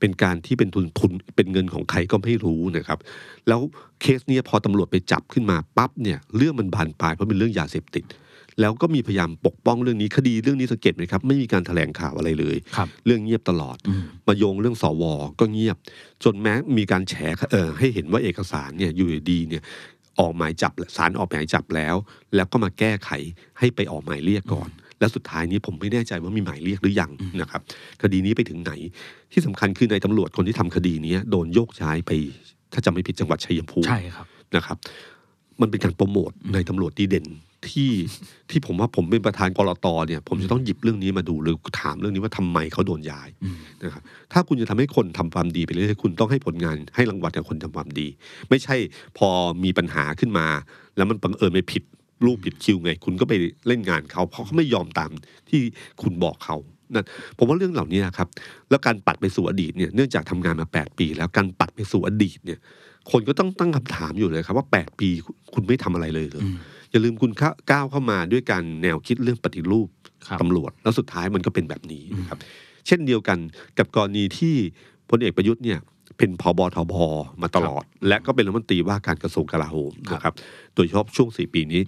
[0.00, 2.98] เป็นการที่เป็นทุนทุนเป็นเงินของใครก็ไม่รู้นะครับ
[3.48, 3.60] แล้ว
[4.00, 8.04] เคสเนี้ยพอตำรวจไปจับขึ้นมาปั๊บเนี่ยเรื่องมันบานปลายเพราะเป็นเรื่องยาเสพติด
[8.60, 15.04] แล้วก็มีพยายามปกป้องเรื่องนี้คดีเรื่องนี้สังเกตไหมครับ ไม่มีการแถลงข่าวอะไรเลยครับเรื่องเงียบตลอดอืมมาโยงเรื่องสว
[15.40, 15.76] ก็เงียบ
[16.24, 17.14] จนแม้มีการแฉ
[17.52, 19.62] เออให้เห็นว่าเอกสารเนี่ยอยู่ดีๆเนี่ย
[20.20, 21.96] ออกหมายจับสารออกหมายจับแล้ว
[22.34, 23.10] แล้วก็มาแก้ไข
[23.58, 27.10] ให้ไปออกหมายเรียกก่อน แล้วสุดท้ายนี้ผมไม่แน่ใจว่ามีหมายเรียกหรือยัง
[27.40, 27.60] นะครับ
[28.02, 28.72] คดีนี้ไปถึงไหน
[29.32, 32.10] ที่สำคัญคือในายตำรวจคนที่ทำคดีเนี้ยโดนโยกย้ายไป
[32.72, 34.76] ถ้าจำไม่ผิดจังหวัดชัยภูมิใช่ครับนะครับ
[35.60, 37.26] มันเป็นการโปรโมทในตำรวจดีเด่น
[37.70, 37.92] ที่
[38.50, 48.06] ที่ผมว่าผมเป็นประธานกรตเนี่ย ผมจะต้องหยิบเรื่องนี้มาดูหรือถามเรื่องนี้ว่าทำไมเขาโดนย้ายอืมนะครับถ้าคุณจะทำให้คนทำความดีไปเรื่อยๆคุณต้องให้ผลงานให้รางวัลกับคนทำความดี
[48.48, 48.76] ไม่ใช่
[49.18, 49.28] พอ
[49.64, 50.46] มีปัญหาขึ้นมา
[50.96, 51.82] แล้วมันบังเอิญไปผิด
[52.24, 53.32] รูปผิดคิวไง คุณก็ไป
[53.66, 55.10] เล่นงานเขาเพราะเขาไม่ยอมตาม
[55.48, 55.60] ที่
[56.02, 56.56] คุณบอกเขา
[56.94, 57.04] นั่น
[57.38, 58.28] ผมว่าเรื่องเหล่านี้ครับ
[58.70, 62.58] แล้วการปัดไปสู่อดีตเนี่ยเนื่องจากทำงานมา 8 ปี แล้วการปัดไปสู่อดีตเนี่ย
[63.10, 65.08] คนก็ต้องตั้งคำถามอยู่เลยครับว่า 8 ปี
[65.54, 66.36] คุณไม่ทำอะไรเลยเหร
[66.92, 69.88] ออืมอย่าลืมคุณเข้าก้าวเข้ามาด้วยการแนวคิดเรื่องปฏิรูป
[70.26, 72.38] ครับตำรวจ แล้วสุดท้ายมันก็เป็นแบบนี้นะครับ
[72.86, 73.38] เช่นเดียวกัน
[73.78, 74.54] กับกรณีที่
[75.10, 75.78] พลเอกประยุทธ์เนี่ย
[76.18, 76.94] เป็นพบทบ
[77.42, 80.34] มาตลอด และก็เป็นรัฐมนตรีว่าการกระทรวงกลาโหมนะครับ
[80.74, 81.80] โดยเฉพาะช่วงสี่ปีนี้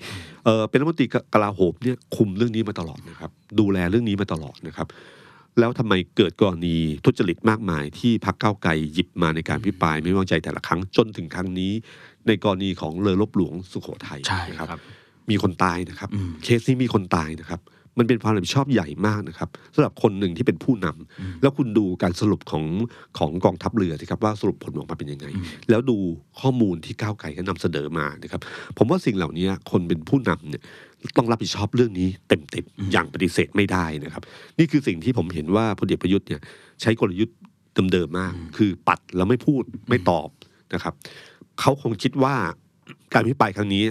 [0.45, 4.89] เออเป็นรัฐมนตรีกลาโหมเนี่ยคุมเรื่องนี้มาตลอดนะครับ ดูแลเรื่องนี้มาตลอดนะครับ
[5.59, 11.73] แล้วทำไมเกิดกรณีทุจริตมากมายที่พรรคก้าวไกลหยิบมาในการพิปราย ไม่ไว้วางใจแต่ละครั้งจนถึงครั้งนี้
[12.27, 14.81] ในกรณีของเรือรบหลวงสุโขทัยใช่นะครับครับ
[15.31, 17.61] มีคนตายนะครับอืมเคสนี้มีคนตายนะครับ
[17.99, 22.65] มันเป็นความรับผิดชอบใหญ่มากนะครับสำหรับคนหนึ่งที่เป็นผู้นำแล้วคุณดูการสรุปของ
[23.19, 25.27] ของกองทัพเรือสิครับว่าสรุปผลออกมาเป็นยังไง
[25.71, 25.97] แล้วดู
[26.41, 28.41] ข้อมูลที่ก้าวไกลก็นำเสนอมานะครับ
[28.79, 30.63] ผมว่าสิ่งเหล่านี้คนเป็นผู้นำเนี่ย
[31.17, 34.23] ต้องรับผิดชอบเรื่องนี้เต็มๆอย่างปฏิเสธไม่ได้นะครับ
[34.59, 36.41] นี่คือสิ่งที่ผมเห็นว่าพลเอกประยุทธ์เนี่ย
[36.83, 37.37] ใช้กลยุทธ์
[37.93, 40.29] เดิมๆมาก คือปัดแล้วไม่พูดไม่ตอบ
[40.75, 40.95] นะครับ
[41.61, 42.35] เขาคงคิดว่า
[43.15, 43.85] การพิปรายครั้งนี้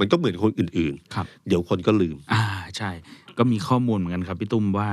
[0.00, 2.42] มันก็เหมือนคนอื่นครับๆเดี๋ยวคนก็ลืม อ่า
[2.76, 2.90] ใช่
[3.38, 4.90] ก็มีข้อมูลเหมือนกันครับพี่ตุ้มว่า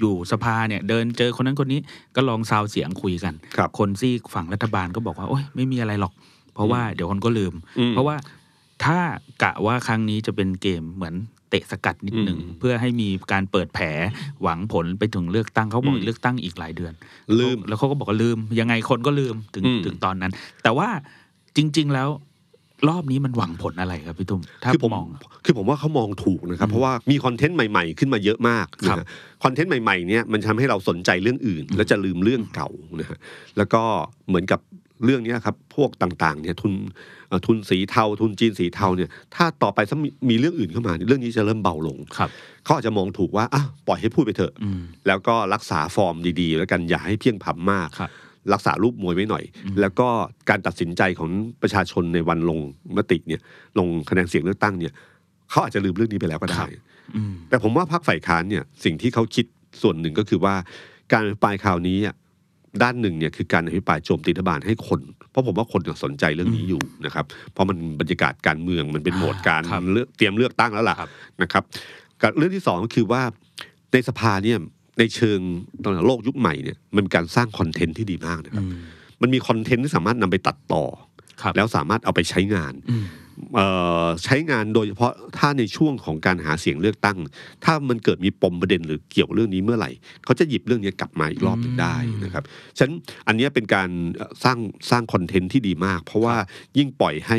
[0.00, 1.80] อยู่สภาเนี่ยเดินเจอคนนั้นคนนี้
[2.16, 6.12] ก็ลองซาวเสียงคุยกันครับคนซีกฝั่งรัฐบาลก็บอกว่าโอ๊ยไม่มีอะไรหรอก
[6.54, 8.16] เพราะว่าเดี๋ยวคนก็ลืมอืม เพราะว่า
[8.84, 8.98] ถ้า
[9.42, 11.14] กะว่าครั้งนี้จะเป็นเกมเหมือน
[11.50, 13.86] เตะสกัดนิดหนึ่งอืมเพื่อให้มีการเปิดแผล
[14.42, 16.92] หวังผลไปถึงเลือกตั้งเขาบอกอืมเลือกตั้งอีกหลายเดือน
[17.38, 20.88] ลืมแล้วเขาก็บอกว่าลืมยังไงคนก็ลืมถึงอืมถึงตอนนั้น แต่ว่า
[21.56, 22.08] จริง ๆ แล้ว
[22.88, 25.06] รอบนี้มันหวังผลอะไรครับพี่ตุ้มถ้าคือผมมอง
[25.44, 29.06] คือผมว่าเขามองถูกนะครับ เพราะว่ามีคอนเทนต์ใหม่ ๆ ขึ้นมาเยอะมากครันะบฮะ
[29.44, 32.68] คอนเทนต์ใหม่ๆเนี่ยมันทำให้เราสนใจเรื่องอื่น แล้วจะลืมเรื่องเก่า
[33.00, 33.18] นะฮะ
[33.56, 33.82] แล้วก็
[34.28, 34.60] เหมือนกับ
[35.04, 36.72] เรื่องเนี้ยครับพวกต่างๆเนี่ยทุน
[37.28, 42.30] เอ่อทุนสีเทา ทุนจีนสีเทาเนี่ยถ้าต่อไปถ้ามีมีเรื่องอื่นเข้ามาเนี่ยเรื่องนี้จะเริ่มเบาลงครับ
[42.64, 48.02] เขาอาจจะมองถูกว่าอะปล่อยให้พูดไปเถอะอืมแล้วก็รักษาฟอร์มดีๆ แล้วกันอย่าให้เพียงพำมากค
[48.52, 50.08] รับรักษารูปมวยไว้หน่อยอืมแล้วก็
[50.50, 51.30] การตัดสินใจของ
[51.62, 52.58] ประชาชนในวันลง
[52.96, 53.40] มติเนี่ย
[53.78, 54.92] ลงคะแนนเสียงเลือกตั้งเนี่ย
[55.50, 56.64] เขาอาจจะลืมเรื่องนี้ไปแล้วก็ได้
[57.16, 59.46] อืมแต่ผมว่าพรรคฝ่ายค้านเนี่ยสิ่งที่เขาคิด
[59.82, 60.54] ส่วนหนึ่งก็คือว่า
[61.12, 62.14] การอภิปรายคราวนี้อะ
[62.82, 65.00] ด้านหนึ่งเนี่ยคือการอภิปรายโจมตีรัฐบาลให้คน
[65.30, 71.08] เพราะผมว่าคนสนใจเรื่องนี้อยู่นะครับ เพราะมันบรรยากาศการเมืองมันเป็นโหมดการครับเลือกเตรียมเลือกตั้งแล้วล่ะครับ
[71.42, 71.62] นะครับ
[72.22, 73.22] กับเรื่องที่สองก็คือว่า
[73.92, 74.58] ในสภาเนี่ย
[75.00, 75.40] ในเชิง
[75.82, 78.80] ตอนโลกยุคใหม่เนี่ยมันเป็นการสร้างคอนเทนต์ที่ดีมากนะครับอืม
[79.22, 80.84] มันมีคอนเทนต์ที่สามารถนำไปตัดต่อ
[81.42, 83.19] ครับแล้วสามารถเอาไปใช้งานอืมเอ่อ
[84.24, 87.18] ใช้งานโดยเฉพาะถ้าในช่วงของการหาเสียงเลือกตั้ง
[87.64, 89.90] ถ้ามันเกิดมีปมประเด็นหรือเกี่ยวเรื่องนี้เมื่อไหร่
[90.24, 92.44] เขาจะหยิบเรื่องนี้กลับมาอีกรอบหนึ่งได้นะครับ
[92.78, 92.94] ฉะนั้น
[93.26, 94.58] อันเนี้ยเป็นการเอ่อสร้าง
[94.90, 96.36] สร้างคอนเทนต์ที่ดีมาก เพราะว่า
[96.78, 97.38] ยิ่งปล่อยให้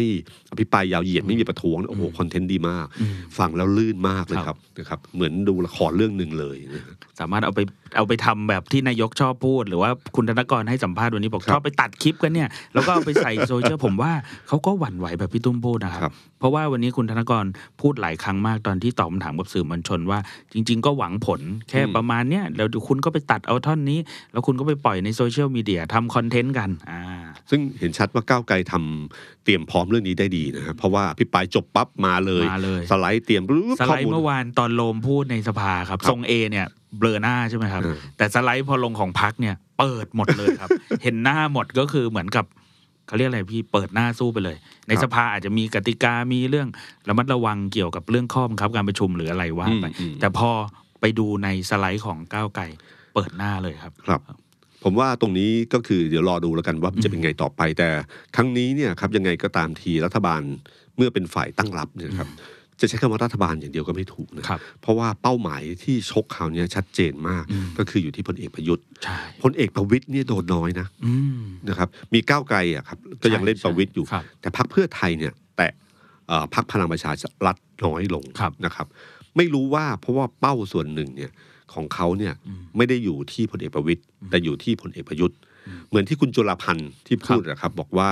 [0.52, 7.60] อภิปรายยาวเหยียดไม่มีประท้วงโอ้โหคอนเทนต์ดีมากอืมฟังแล้วลื่นมากเลยครับนะครับเหมือนดูละครเรื่องหนึ่งเลยนะฮะสามารถเอาไป
[7.98, 14.12] เอาไปทำแบบที่นายกชอบพูด หรือว่าคุณธนกรให้สัมภาษณ์วันนี้บอกครับชอบไปตัดคลิปกันเนี่ยแล้วก็เอาไปใส่โซเชียลผมว่า
[14.48, 16.01] เขาก็หวั่นไหวแบบพี่ตุ้มพูดนะคครัรับบ
[16.40, 17.46] เพราะว่าวันนี้คุณธนกร
[17.82, 20.20] พูดหลายครั้งมากตอนที่ตอบคำถามกับสื่อมวลชนว่า
[20.54, 24.00] จริง ๆ ก็หวังผลแค่ประมาณเนี้ยแล้วเดี๋ยวคุณก็ไปตัดเอาท่อนนี้
[24.32, 27.04] แล้วคุณก็ไปปล่อยในโซเชียลมีเดียทำคอนเทนต์กันอ่า
[27.50, 40.70] ซึ่งเห็นชัดว่าก้าวไกลทำเตรียมพร้อมเรื่องนี้ได้ดีนะครับเพราะว่าอภิปรายจบปั๊บมาเลยมาเลย สไลด์เตรียมปุ๊บสไลข้อด์มูลเมื่อวานตอนโลมพูดในสภาครับครับทรงเอเนี่ยเบลอหน้าใช่ไหมครับเออแต่สไลด์พอลงของพักเนี่ยเปิดหมดเลยครับ
[41.04, 42.46] เห็นหน้าหมดก็คือเหมือนกับ
[43.12, 46.68] เขาเรียกอะไรพี่เปิดหน้าสู้ไปเลย ในสภาอาจจะมีกติกามีเรื่อง
[47.10, 50.50] ระมัดระวังเกี่ยวกับเรื่องข้อบังคับการประชุมหรืออะไรว่าไปอืมอืมแต่พอ
[51.02, 52.64] ไปดูในสไลด์ของก้าวไกล
[53.14, 54.22] เปิดหน้าเลยครับครับ
[54.84, 57.90] ผมว่าตรงนี้ก็คือเดี๋ยวรอดูแล้วกันว่าจะเป็นไงต่อไปแต่
[58.36, 60.42] ครั้งนี้เนี่ยครับยังไงก็ตามทีรัฐบาล
[60.98, 62.30] เมื่อเป็นฝ่ายตั้งรับเนี่ยครับ
[62.82, 75.68] จะใช้คำว่ารัฐบาลอย่างเดียวก็ไม่ถูกนะครับเพราะว่าเป้าหมายที่ชกคราวเนี้ยชัดเจนมากอืมก็คืออยู่ที่พลเอกประยุทธ์ใช่พลเอกประวิตยเนี่ยโดนน้อยนะอืมนะครับมีก้าวไกลอะครับก็ยังเล่นประวิตยอยู่ครับแต่พรรคเพื่อไทยเนี่ยแต่
[76.28, 77.12] เอ่อพรรคพลังประชา
[77.46, 78.88] รัฐน้อยลงครับนะครับ
[79.38, 81.32] ไม่รู้ว่าเพราะว่าเป้าส่วนหนึ่งเนี่ย
[81.74, 85.38] ของเขาเนี่ยอืมไม่ได้อยู่ที่พลเอกประวิตยแต่อยู่ที่พลเอกประยุทธ์
[85.90, 88.12] เหมือนที่คุณจุลพันธ์ที่พูดนะครับบอกว่า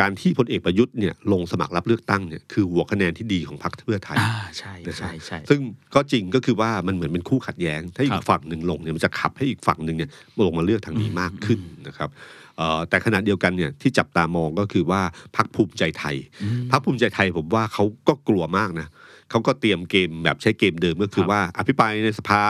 [0.00, 5.60] การที่พลเอกประยุทธ์เนี่ยลงสมัครรับเลือกตั้งเนี่ยคือหัวคะแนนที่ดีของพรรคเพื่อไทยอ่าใช่ใช่ใช่ซึ่ง
[5.94, 10.10] ก็จริงก็คือว่ามันเหมือนเป็นคู่ขัดแย้ง ถ้าอีครักบฝั่งหนึ่งลงเนี่ยมันจะขับให้อีกฝั่งหนึ่งเนี่ย
[10.46, 12.10] ลงมาเลือกทางนี้มากขึ้นนะครับ
[12.56, 15.02] เอ่อแต่ขณะเดียวกันเนี่ยที่จับตามองก็คือว่า
[15.36, 18.88] พรรคภูมิใจไทยอืมพรรคภูมิใจไทยผมว่าเขาก็กลัวมากนะ
[19.34, 22.42] เขาก็เตรียมเกมแบบใช้เกมเดิมก็คืคอรับว่าอภิปรายในสภา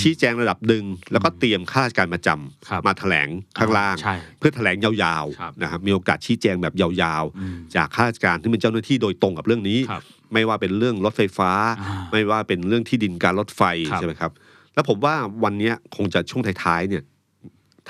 [0.00, 3.28] ชี้แจงระดับหนึ่งแล้วก็เตรียมข้าราชการประจำครับมาแถลง
[3.58, 10.02] ข้างล่างใช่เพื่อแถลงยาวครับๆนะครับมีโอกาสชี้แจงแบบยาวอืมๆจากข้าราชการที่เป็นเจ้าหน้าที่โดยตรงกับเรื่องนี้ครับ
[10.32, 11.50] ไม่ว่าเป็นเรื่องรถไฟฟ้า
[11.80, 14.32] อ่าไม่ว่าเป็นเรื่องที่ดินการรถไฟครับใช่ไหมครับ
[14.74, 17.04] แล้วผมว่าวันเนี้ยคงจะช่วงท้ายๆเนี่ย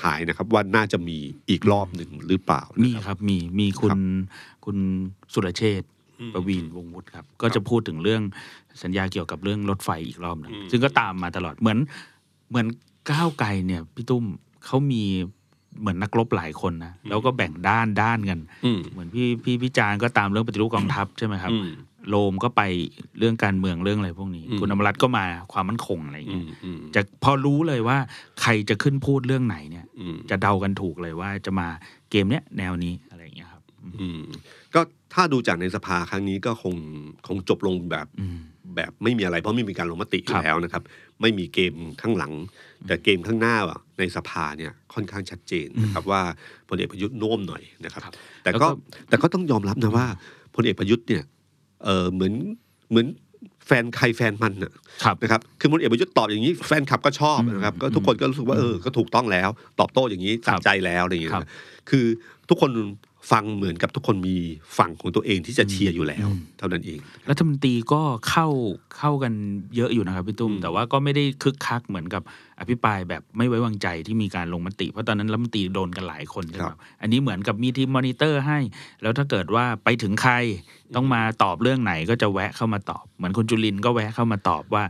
[0.02, 1.18] ถ่ายนะครับว่าน่าจะมี
[1.50, 4.02] อีกรอบหนึ่งหรือเปล่า มีนะครับมีมีคุครัณบ
[4.64, 4.76] คุณ
[5.32, 5.91] สุรเชษฐ์อืม
[6.34, 8.22] ประวีนวงศ์วุฒิครับ ก็จะพูดถึงเรื่อง
[8.82, 11.78] สัญญาเกี่ยวกับเรื่องรถไฟอีกรอบหนึงอืมซึ่งก็ตามมาตลอดเหมือน
[12.50, 12.66] เหมือน
[13.10, 14.24] ก้าวไกลเนี่ยพี่ตุ้ม
[14.66, 15.02] เขามี
[15.80, 21.68] เหมือนนักรบหลายคนนะแล้วก็แบ่งด้านด้านกันอืมเหมือนพี่พี่พิจารณ์ก็ตามเรื่องปฏิรูปกองทัพใช่ไหมครับอืม
[22.08, 22.62] โลมก็ไป
[23.18, 27.98] เรื่องการเมืองเรื่องอะไรพวกนี้อืมคุณอมรัตน์ก็มาความมั่นคงอะไรอย่างอืเงี้ยมอืมจะพอรู้เลยว่า
[28.42, 31.68] ใครจะขึ้นพูดเรื่องไหนเนี่ยอืมจะเดากันถูกเลยว่าจะมา
[32.10, 33.62] เกมเนี้ยแนวนี้อะไรอย่างเงี้ยครับ
[34.00, 34.61] อืมก็
[35.14, 36.74] ถ้าดูจากในสภาครั้งนี้ก็คง
[37.28, 38.38] คงจบลงแบบอืม
[38.76, 40.82] แบบไม่มีอะไรเพราะไม่มีการลงมติอครัยู่บแล้วนะครับ
[41.20, 42.32] ไม่มีเกมข้างหลัง
[42.86, 46.22] แต่เกมข้างหน้าอะในสภาเนี่ยค่อนข้างชัดเจนนะครับว่า
[46.68, 48.76] พลเอกประยุทธ์โน้มหน่อยนะครับครับแต่แล้วก็ก็
[49.08, 50.06] แต่ก็ต้องยอมรับนะว่า
[50.54, 51.22] พลเอกประยุทธ์เนี่ย
[51.84, 52.32] เออเหมือน
[52.90, 53.06] เหมือน
[53.66, 54.72] แฟนใครแฟนมันน่ะ
[55.04, 59.48] ครับนะครับคือพลเอกประยุทธ์ตอบอย่างนี้แฟนคลับก็ชอบนะครับอืมก็ทุกคนก็รู้สึกว่าเออก็ถูกต้องแล้ว
[59.80, 61.50] ตอบโต้อย่างนี้สะใจแล้วอะไรอย่างเงี้ยครับนะ
[61.90, 62.04] คือ
[62.48, 62.70] ทุกคน
[63.30, 64.36] ฟังเหมือนกับทุกคนมี
[64.78, 66.98] ฝั่งของตัวเองที่จะเชียร์อยู่แล้วอืมเท่านั้นเอง
[67.30, 68.46] รัฐมนตรีก็เข้า
[68.98, 69.32] เข้ากัน
[69.76, 72.22] เยอะอยู่นะครับพี่ตุ้มอืมแต่ว่าก็ไม่ได้คึกคักเหมือนกับ
[72.60, 78.58] อภิปรายแบบไม่ไว้วางใจที่มีการลงมติ เพราะตอนนั้นรัฐมนตรีโดนกันหลายคนใช่ไหมครับอันนี้เหมือนกับมีทีมมอนิเตอร์ให้
[79.02, 80.34] แล้วถ้าเกิดว่าไปถึงใคร
[80.94, 84.84] ต้องมาตอบเรื่องไหนก็จะแวะเข้ามาตอบ เหมือนคุณจุลินก็แวะเข้ามาตอบว่า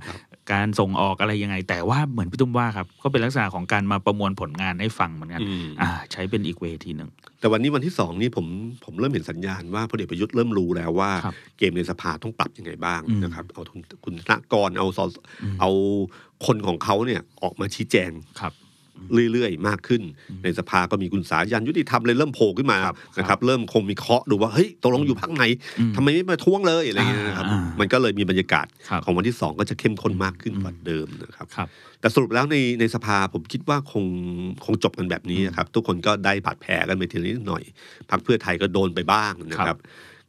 [0.53, 8.47] การส่งออกอะไรยังไง แต่ว่าเหมือนพี่ตุ้มว่าครับ ก็เป็นลักษณะของการมาประมวลผลงานให้ฟังเหมือนกันอืมอ่า ใช้เป็นอีกเวทีหนึ่งแต่วันนี้วันที่สองนี่ผม
[8.85, 15.01] ผมเริ่มเห็นสัญญาณว่าพลเอกประยุทธ์เริ่มรู้แล้วว่าครับเกมในสภาต้องปรับยังไงบ้างอืมนะครับ เอาทุนคุณธนกรเอาส
[15.43, 15.71] อืมเอา
[16.47, 18.53] คนของเขาเนี่ยออกมาชี้แจงครับ
[19.33, 20.03] เรื่อยๆ มากขึ้น
[20.45, 25.43] ในสภาก็มีคุณสายันยุติธรรมเลยเริ่มโผล่ขึ้นมาครับนะครับเริ่มคงมีเคาะดูว่าเฮ้ยตกลงอยู่พักไหน
[25.79, 31.69] อืมทำไมไม่มาท้วงเลยอะไรเงี้ยนะครับอ่าอ่ามัมันก็เลยมีบรรยากาศครับของวันที่สองก็จะเข้มข้นมากขึ้นอืมกว่าเดิมนะครับครับ
[32.01, 34.05] แต่สรุปแล้วในในสภาผมคิดว่าคง
[34.65, 37.63] คงจบกันแบบนี้นะครับทุกคนก็ได้บาดแผลกันไปทีละนิดหน่อย
[38.11, 39.81] พรรคเพื่อไทยก็โดนไปบ้างนะคครัรับบ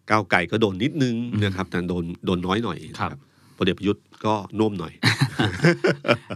[0.09, 3.19] ก้าวไก่ก็โดนนิดนึงอืมนะครับแต่โดนโดนน้อยหน่อยครับนะ
[3.57, 4.93] พลเอกประยุทธ์ ก็โน้มหน่อย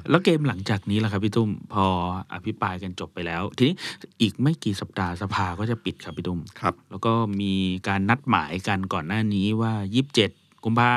[0.10, 1.86] แล้วเกมหลังจากนี้ล่ะครับพี่ตุ้มพอ
[2.34, 3.76] อภิปรายกันจบไปแล้ว ทีนี้
[4.22, 7.54] อีกไม่กี่สัปดาห์สภาก็จะปิดครับพี่ตุ้มครับ แล้วก็มี
[7.88, 9.74] การนัดหมายกันก่อนหน้านี้ว่า
[10.18, 10.92] 27 กุมภา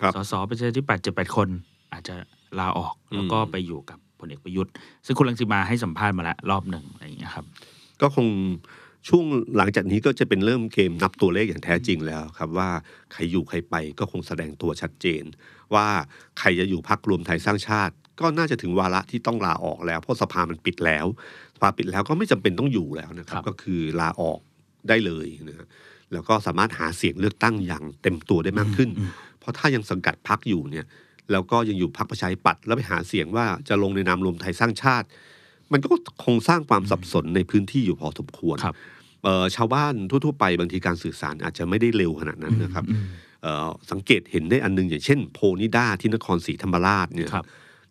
[0.00, 1.48] ครับสสประชาธิปัตย์เจ็ดแปดคน
[1.92, 2.14] อาจจะ
[2.58, 4.72] ลาออกอืมแล้วก็ไปอยู่กับพลเอกประยุทธ์
[5.06, 7.44] ซึ่งคุณรังสิมาให้สัมภาษณ์มาแล้วรอบหนึ่งอะไรอย่างเงี้ยครับ
[8.00, 8.26] ก็คง
[9.08, 9.24] ช่วง
[9.56, 12.68] หลังจากนี้ก็จะเป็นเริ่มเกมนับตัวเลขอย่างแท้จริงแล้วครับว่า
[13.12, 15.24] ใครอยู่ใครไปก็คงแสดงตัวชัดเจน
[15.74, 15.86] ว่า
[16.38, 21.06] ใครจะอยู่พักรวมไทยสร้างชาติ ก็น่าจะถึงวาระที่ต้องลาออกแล้ว เพราะสภามันปิดแล้ว
[21.54, 24.40] สภาปิดแล้วก็ไม่จำเป็นต้องอยู่แล้วนะครัครับบก็คือลาออก
[24.88, 25.66] ได้เลยนะฮะ
[26.12, 30.86] แล้วก็สามารถหาเสียงเลือกตั้งอย่างเต็มตัวได้มากขึ้นอืมเพราะถ้ายังสังกัดพักอยู่เนี่ย
[31.32, 35.06] แล้วก็ยังอยู่พักประชาธิปัตย์แล้วไปหาเสียงว่าจะลงในนามรวมไทยสร้างชาติ
[35.72, 35.88] มันก็
[36.24, 38.76] คงสร้างความสับสนในพื้นที่อยู่พอสมควรครับ
[39.24, 43.33] เอ่อชาวบ้านทั่ว ๆ ไปบางทีการสื่อสารอาจจะไม่ได้เร็วขนาดนั้นนะครับอืมเอ่อ
[43.90, 47.28] สังเกตเห็นได้อันหนึง อย่างเช่น โพนิด้าที่นครศรีธรรมราชเนี่ย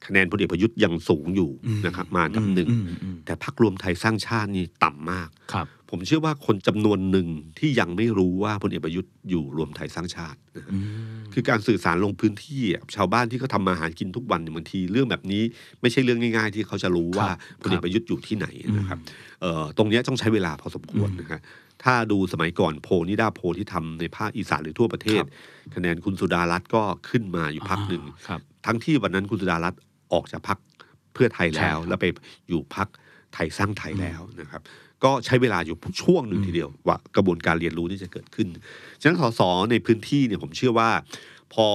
[0.04, 7.28] ครับคะแนนพลเอกประยุทธ์ยังสูงอยู่อืมนะครับมาอันดับหนึ่งอืมอืมแต่พรรครวมไทยสร้างชาตินี่ต่ำมากครับ ผมเชื่อว่าคนจำนวนหนึ่ง
[7.60, 15.44] ที่ยังไม่รู้ว่าพลเอกประยุทธ์อยู่รวมไทยสร้างชาตินะฮะอืมคือการสื่อสารลงพื้นที่อะชาวบ้านที่เขาทำมาหากินทุกวันเนี่ยบางทีเรื่องแบบนี้
[15.82, 21.42] ไม่ใช่เรื่องง่าย ๆ ที่เขาจะรู้ว่าครับพลเอกประยุทธ์อยู่ที่ไหนนะครับอืมเอ่อตรงเนี้ยต้องใช้เวลาพอสมควรอืมนะฮะ
[21.84, 25.30] ถ้าดูสมัยก่อนโพลนิดาโพลที่ทำในภาคอีสานหรือทั่วประเทศครับ
[25.76, 29.80] คะแนนคุณสุดารัตน์ก็ขึ้นมาอยู่พักหนึ่งครับทั้งที่วันนั้นคุณสุดารัตน์
[30.12, 30.58] ออกจากพัก
[31.14, 32.06] เพื่อไทยแล้วใช่ครับแล้วไป
[32.50, 32.88] อยู่พัก
[33.34, 34.62] ไทยสร้างไทยแล้วนะครับ
[35.04, 38.48] ก็ใช้เวลาอยู่ช่วงหนึ่งอืมทีเดียว ว่ากระบวนการเรียนรู้ที่จะเกิดขึ้น
[39.02, 40.90] ฉะนั้นสสในพื้นที่เนี่ยผมเชื่อว่า
[41.54, 41.68] พอ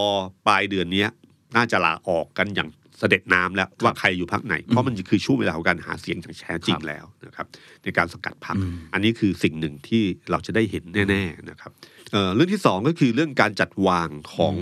[0.47, 1.09] ปลายเดือนเนี้ย
[1.57, 7.47] น่าจะลาออกกันอย่าง เสด็จน้ำแล้วว่าใครอยู่พักไหน เพราะมันคือช่วงเวลาของการหาเสียงอย่างแท้จริงแล้วนะครับ
[7.85, 11.71] ในการสกัดพักอืมอันนี้คือสิ่งหนึ่งที่เราจะได้เห็นแน่ ๆนะครับ
[12.13, 14.55] เอ่อเรื่องที่สองก็คือเรื่องการจัดวางของ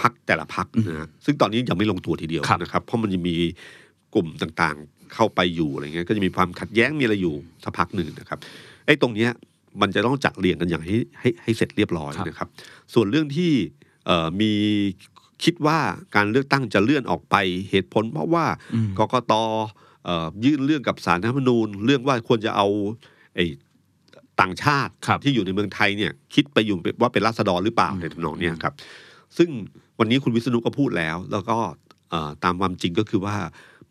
[0.00, 3.36] พักแต่ละพักนะฮะซึ่งตอนนี้ยังไม่ลงตัวทีเดียวครับนะครับ เพราะมันจะมี
[4.14, 8.38] กลุ่มต่างๆเข้าไปอยู่อะไรเงี้ยก็จะมีความขัดแย้งมีอะไรอยู่สักพักหนึ่งนะครับ
[8.86, 9.30] ไอ้ตรงเนี้ย
[9.80, 12.48] มันจะต้องจัดเรียงกันอย่างให้ให้ให้เสร็จเรียบร้อยครับนะครับ
[12.94, 13.50] ส่วนเรื่องที่
[14.06, 14.52] เอ่อมี
[15.44, 15.78] คิดว่า
[16.14, 17.36] การเลือกตั้งจะเลื่อนออกไป
[17.70, 19.32] เหตุผล เพราะว่าอืมกกต
[20.04, 22.66] เอ่อยื่นเรื่องกับสารรัฐธรรมนูญ เรื่องว่าควรจะเอา
[23.34, 23.44] ไอ้
[24.40, 28.74] ต่างชาติครับที่อยู่ในเมืองไทยเนี่ย คิดไปอยู่ว่าเป็นราษฎรหรือเปล่าอืมในทำนองเนี้ยครับ
[29.38, 29.50] ซึ่ง
[29.98, 31.56] วันนี้คุณวิษณุก็พูดแล้ว แล้วก็
[32.10, 33.36] เอ่อตามความจริงก็คือว่า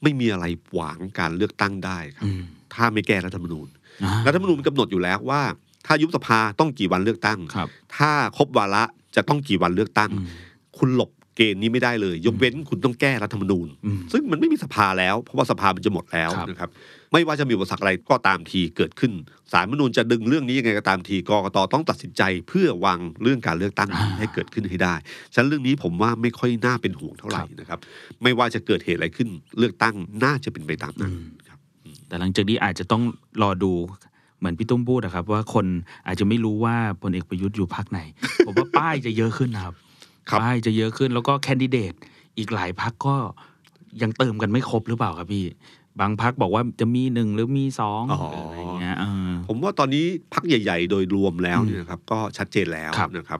[0.04, 2.42] ไม่มีอะไรหวางการเลือกตั้งได้ครับอืม
[2.74, 3.68] ถ้าไม่แก้รัฐธรรมนูญ
[4.04, 5.42] อ่ารัฐธรรมนูญมันกำหนดอยู่แล้วว่า
[5.86, 8.84] ถ้ายุบสภาต้องกี่วันเลือกตั้งครับถ้าครบวาระ
[9.16, 10.28] จะต้องกี่วันเลือกตั้งอืม
[10.78, 16.70] คุณหลบ เกณฑ์นี้ไม่ได้เลย ยกเว้นคุณต้องแก้รัฐธรรมนูญอืมซึ่งมันไม่มีสภาแล้ว เพราะว่าสภามันจะหมดแล้วครับนะครับ
[17.14, 19.12] ไม่ว่าจะมีอุปสรรคอะไรก็ตามทีเกิดขึ้น
[19.52, 24.96] สารรัฐธรรมนูญจะดึงเรื่องนี้ยังไงก็ตามทีกกตต้องตัดสินใจเพื่อวางเรื่องการเลือกตั้งนี้ให้เกิดขึ้นให้ได้
[25.34, 27.80] ฉะนั้นเรื่องนี้ผมว่าไม่ค่อยน่าเป็นห่วงเท่าไหร่นะครับ
[28.24, 31.12] ไม่ว่าจะเกิดเหตุอะไรขึ้น เลือกตั้งน่าจะเป็นไปตามนั้น
[31.48, 31.60] ครับ
[32.08, 33.04] แต่หลังจากนี้อาจจะต้อง
[33.42, 33.72] รอดู
[34.40, 35.66] เหมือนพี่ตุ้มพูดนะครับว่าคน
[36.08, 38.00] อาจจะไม่รู้ว่าพลเอกประยุทธ์อยู่พักไหน
[38.46, 39.87] ผมว่าป้ายจะเยอะขึ้นนะครับครับ
[40.42, 41.94] ป้ายจะเยอะขึ้นแล้วก็แคนดิเดต
[42.38, 43.16] อีกหลายพักก็
[44.02, 45.46] ยังเติมกันไม่ครบหรือเปล่าครับพี่
[46.00, 53.40] บางพักบอกว่าจะมีหนึ่งหรือมีสองอ๋ออะไรอย่างเงี้ยเออผมว่าตอนนี้พักใหญ่ ๆ โดยรวมแล้วเนี่ยนะครับ ก็ชัดเจนแล้วครับนะครับ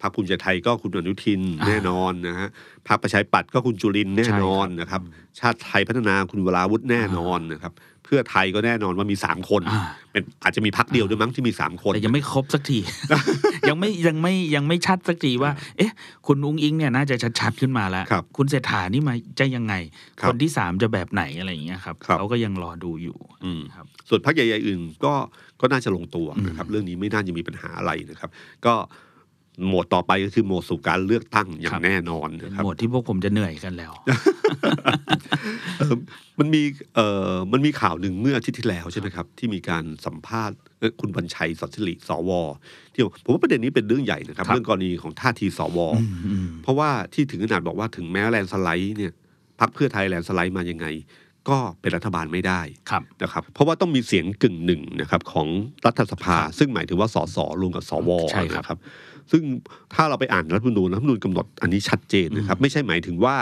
[0.00, 2.48] พรรคภูมิใจไทยก็คุณอนุทินอ่าแน่นอนนะฮะ
[2.88, 5.02] พรรคประชาธิปัตย์ก็คุณจุลินทร์แน่นอนใช่ครับนะครับ
[5.40, 7.72] ชาติไทยพัฒนาคุณวราวุฒิแน่นอนนะครับ
[8.06, 12.78] เพื่อไทยก็แน่นอนว่ามีสามคนอ่าเป็นอาจจะมีพักเดียวด้วยมั้งที่มีสามคนแต่ยังไม่ครบสักที
[13.68, 15.92] ยังไม่ยังไม่ยังไม่ชัดสักทีว่า เอ๊ะ
[16.26, 19.74] คุณอุ้งอิงเนี่ยน่าจะชัดๆขึ้นมาแล้วครับณเศรษฐานี่มาจะยังไง
[20.20, 25.14] ครับคนที่สามจะแบบไหนอะไรอย่างเงี้ยครับครับเขาก็ยังรอดูอยู่อืมครับส่วนพรรคใหญ่ๆอื่นก็
[25.60, 28.30] ก็น่าจะลงตัวอืมนะครับ เรื่องนี้ไม่น่าจะมีปัญหาอะไรนะครับ
[28.66, 28.74] ก็
[29.15, 33.92] โหมดต่อไปก็คือโหมดสู่การเลือกตั้งอย่างแน่นอนเป็นนะครับ หมวดที่พวกผมจะเหนื่อยกันแล้ว
[35.78, 35.94] เอ่อ
[36.38, 36.62] มันมี
[36.94, 42.30] เอ่อมันมีข่าวหนึ่งเมื่ออาทิตย์ที่แล้วใช่ไหมครับ ที่มีการสัมภาษณ์เอ่อคุณบัญชัยสอนสิริสว
[42.92, 49.12] ที่ผมว่าประเด็นนี้เป็นเรื่องใหญ่นะครับ ครับ เรื่องกรณีของท่าทีสว อืมอืมเพราะว่าที่ถึงขนาดบอกว่าถึงแม้แลนด์สไลด์เนี่ย
[49.60, 50.86] พักเพื่อไทยแลนด์สไลด์มายังไง
[51.48, 55.48] ก็เป็นรัฐบาลไม่ได้ครับ นะครับ เพราะว่าต้องมีเสียงกึ่งหนึ่งนะครับของ
[55.86, 58.78] รัฐสภา ซึ่งหมายถึงว่าสสรวมกับสวใช่ครับ นะครับ
[59.32, 59.42] ซึ่ง
[59.94, 63.36] ถ้าเราไปอ่านรัฐธรรมนูญรัฐธรรมนูญกำหนดอันนี้ชัดเจนนะครับ ไม่ใช่หมายถึงว่า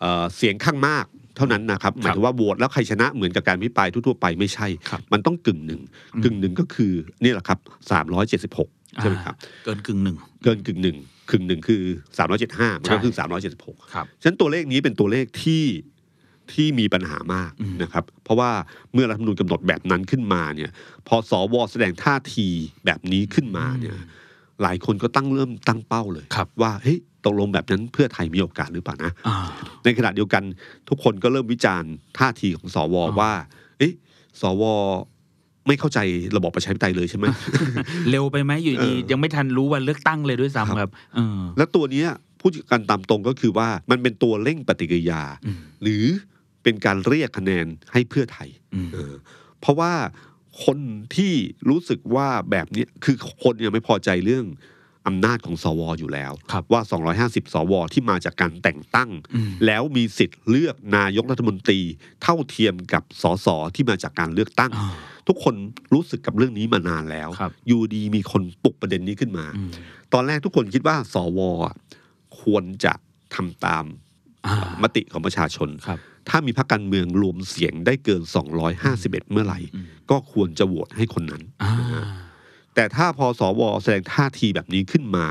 [0.00, 5.80] เอ่อเสียงข้างมากเท่านั้นนะครับหมายถึงว่าโหวตแล้วใครชนะเหมือนกับการพิปรายทั่วๆไปไม่ใช่ครับมันต้องกึ่งหนึ่ง
[6.14, 7.58] อืมกึ่งหนึ่งก็คือนี่แหละครับ
[7.90, 8.68] สามร้อยเจ็ดสิบหก
[9.00, 10.96] ใช่ไหมครับอ่าเกินกึ่งหนึ่งเกินกึ่งหนึ่ง
[11.30, 11.82] ครึ่งหนึ่งคือ
[12.18, 15.64] สามร้อยเจ็ดห้ามันก็ใช่คือสามร้อยเจ็ดสิบหกครับฉะนั้นตัวเลขนี้เป็นตัวเลขที่
[16.52, 18.50] ที่มีปัญหามากอืมนะครับ เพราะว่า
[18.92, 20.70] เมื่อรัฐธรรมนูญกำหนดแบบนั้นขึ้นมาเนี่ย
[21.08, 22.48] พอสวแสดงท่าที
[22.84, 23.96] แบบนี้ขึ้นมาเนี่ย
[24.62, 29.36] หลายคนก็ตั้งเริ่มตั้งเป้าเลยครับว่าเฮ้ยตกลงแบบนั้นเพื่อไทยมีโอกาสหรือเปล่านะอ่า
[29.84, 30.42] ในขณะเดียวกัน
[30.88, 33.32] ทุกคนก็เริ่มวิจารณ์ท่าทีของสวอ่าว่า
[33.78, 33.92] เอ๊ะ
[34.40, 34.62] สว
[35.66, 35.98] ไม่เข้าใจ
[36.36, 37.26] ระบอบประชาธิปไตยเลยใช่ไหม
[38.10, 42.08] เร็วไปไหมอยู่ดีเออยังไม่ทันรู้วันเลือกตั้งเลยด้วยครับซ้ำครับเออแล้วตัวเนี้ย
[42.40, 46.04] พูดกันตามตรงก็คือว่ามันเป็นตัวเร่งปฏิกิริยาอืมหรือ
[46.62, 49.12] เป็นการเรียกคะแนนให้เพื่อไทยอืมเออ
[49.60, 49.92] เพราะว่า
[50.64, 50.78] คน
[51.16, 51.34] ที่
[51.68, 54.46] รู้สึกว่าแบบเนี้ยคือคนเนี่ยไม่พอใจเรื่อง
[55.06, 56.80] อำนาจของสวอยู่แล้วครับว่า
[57.18, 61.80] 250 สว ที่มาจากการแต่งตั้งอืมแล้วมีสิทธิ์เลือกนายกรัฐมนตรี
[62.22, 64.90] เท่าเทียมกับสสที่มาจากการเลือกตั้งอ่า
[65.28, 65.54] ทุกคน
[65.94, 69.70] รู้สึกกับเรื่องนี้มานานแล้วครับอยู่ดีมีคนปลุกประเด็นนี้ขึ้นมาอืม
[70.12, 71.74] ตอนแรกทุกคนคิดว่า สวอะ
[72.40, 72.92] ควรจะ
[73.34, 73.84] ทำตาม
[74.46, 78.22] อ่ามติของประชาชนครับ ถ้ามีพรรคการเมืองรวมเสียงได้เกิน
[78.76, 81.72] 251 เมื่อไหร่อืมก็ควรจะโหวตให้คนนั้นอ่า
[82.74, 85.26] แต่ถ้าพอสวแสดงท่าทีแบบนี้ขึ้นมา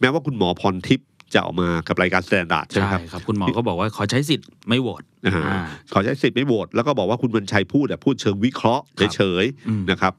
[0.00, 10.12] แม้ว่าคุณหมอพรทิพย์จะออกมากับรายการ Standard ใช่ไหมใช่ครับครับ คุณหมอก็บอกว่าขอใช้สิทธิ์ไม่โหวตอ่าอ่าขอใช้สิทธิ์ไม่โหวตแล้วก็บอกว่าคุณวันชัยพูดแต่พูดเชิงวิเคราะห์ครับเฉยอืมๆนะครับ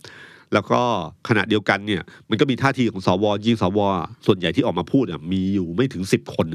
[0.54, 0.82] แล้วก็
[1.30, 3.80] ขณะเดียวกันเนี่ยมันก็มีท่าทีของสวยิงสว
[4.26, 6.48] ส่วนใหญ่ที่ออกมาพูดอะมีอยู่ไม่ถึงสิบคน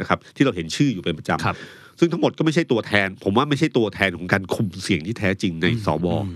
[0.00, 1.56] นะครับที่เราเห็นชื่ออยู่เป็นประจำครับ
[1.98, 6.34] ซึ่งทั้งหมดก็ไม่ใช่ตัวแทน ผมว่าไม่ใช่ตัวแทนของการคุมเสียงที่แท้จริงในสวอืม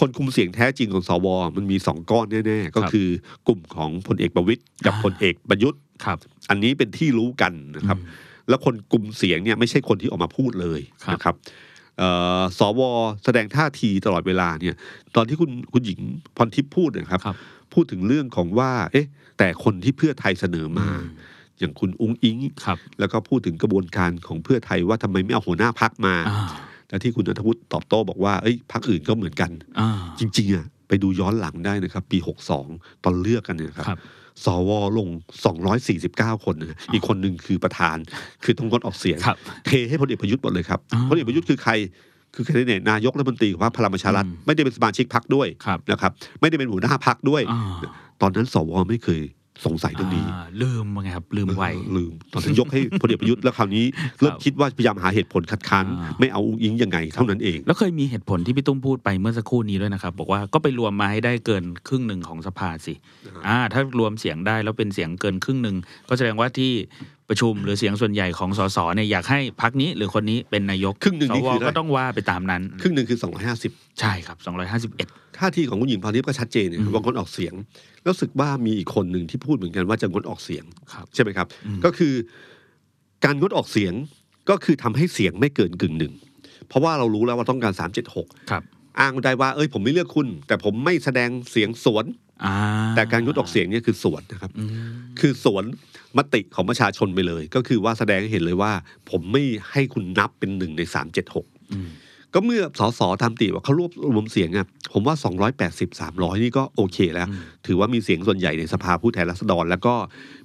[0.00, 3.08] คนคุมเสียงแท้จริงของสวมันมีสองก้อนแน่ๆ ก็ครับคือ
[3.46, 6.18] กลุ่มของพลเอกประวิตยกับอ่าพลเอกประยุทธ์ครับ
[6.50, 11.34] อันนี้เป็นที่รู้กันนะครับอืมแล้วคนกลุ่มเสียงเนี่ยไม่ใช่คนที่ออกมาพูดเลยครับนะครับ
[11.98, 12.80] เอ่อสว
[13.24, 14.74] แสดงท่าทีตลอดเวลาเนี่ย
[15.16, 16.00] ตอนที่คุณคุณหญิง
[16.36, 17.36] พรทิพย์พูดเนะครับครับ
[17.72, 19.06] พูดถึงเรื่องของว่า เอ๊ะ
[19.38, 20.88] แต่คนที่เพื่อไทยเสนอมา
[21.56, 26.48] อืมอย่างคุณอุ้งอิงครับแล้วก็พูดถึงกระบวนการของเพื่อไทยว่าทำไมไม่เอาหัวหน้าพักมาอ่า
[26.88, 29.88] แต่ที่คุณนัทวุฒิตอบโต้บอกว่าเอ้ยพักอื่นก็เหมือนกันอ่า
[30.18, 32.18] จริง ๆอะไปดูย้อนหลังได้นะครับ ปี
[32.62, 33.98] 62 ตอนเลือกกันเนี่ยครับครับ
[34.44, 35.08] สวลง
[35.76, 37.96] 249 คนนะอีกคนหนึ่งคือประธาน
[38.44, 41.72] คือต้องงดออกเสียงครับเทให้พลเอกประยุทธ์หมดเลยครับอ๋อพลเอกประยุทธ์คือใคร
[42.34, 47.62] คือแคนดิเดตนายกรัฐมนตรีของพรรคพลังประชารัฐอืมไม่ได้เป็นสมาชิกพรรคด้วยครับนะครับ ไม่ได้เป็นหัวหน้าพรรคด้วยอ่า
[48.22, 49.22] ตอนนั้นสวไม่เคย
[49.64, 53.84] สงสัยเรื่องนี้อ่าลืมไงครับ ลืมไว้เออลืมตอนนั้นยกให้พลเอกประยุทธ์แล้วคราวนี้
[54.20, 62.94] เริ่มคิดว่าพยายามหาเหตุผลคัดค้านอ่าไม่เอาอุ้งอิงยังไงเท่านั้นเอง แล้วเคยมีเหตุผลที่พี่ตุ้มพูดไปเมื่อสักครู่นี้ด้วยนะครับ บอกว่าก็ไปรวมมาให้ได้เกินครึ่งหนึ่งของสภาสิ
[63.46, 65.76] อ่าถ้ารวมเสียงได้แล้วเป็นเสียงเกินครึ่งหนึ่ง
[66.08, 66.72] ก็แสดงว่าที่
[67.28, 73.18] ประชุมหรือเสียงส่วนใหญ่ของสสเนี่ยอยากให้พักนี้หรือคนนี้เป็นนายกครึ่งหนึ่งสนี่วคือได้ก็ต้องว่าไปตามนั้น ครึ่งหนึ่งคือ
[73.58, 74.36] 250 ใช่ครับ
[74.86, 77.54] 251 ท่าทีของคุณหญิงพาณิชย์ก็ชัดเจนเนี่ยอืมว่างดออกเสียง
[78.02, 82.14] แล้วรู้สึกว่ามีอีกคนหนึ่งที่พูดเหมือนกันว่าจะงดออกเสียงครับใช่ไหมครับอืมก็คือ
[83.24, 83.92] การงดออกเสียง
[84.50, 86.12] ก็คือทำให้เสียงไม่เกินกึ่งหนึ่ง
[86.68, 87.72] เพราะว่าเรารู้แล้วว่าต้องการ
[88.12, 88.62] 376ครับ
[89.00, 92.04] อ้างได้ว่าเอ้ยผมไม่เลือกคุณ แต่ผมไม่แสดงเสียงสวน
[92.44, 92.54] อ่า
[92.96, 94.70] แต่การงดออกเสียงเนี่ยคือสวนนะครับอืม
[95.20, 95.64] คือสวน
[96.18, 98.72] มติของประชาชนไปเลย ก็คือว่าแสดงให้เห็นเลยว่า
[99.10, 100.82] ผมไม่ให้คุณนับเป็นหนึ่งใน
[101.26, 102.05] 376อืมก็
[102.44, 105.14] เมื่อสสทำติว่าเขารวบรวมเสียงอะผมว่า
[105.58, 109.94] 280 300 นี่ก็โอเคแล้วอืมถือว่ามีเสียงส่วนใหญ่ในสภาผู้แทนราษฎร แล้วก็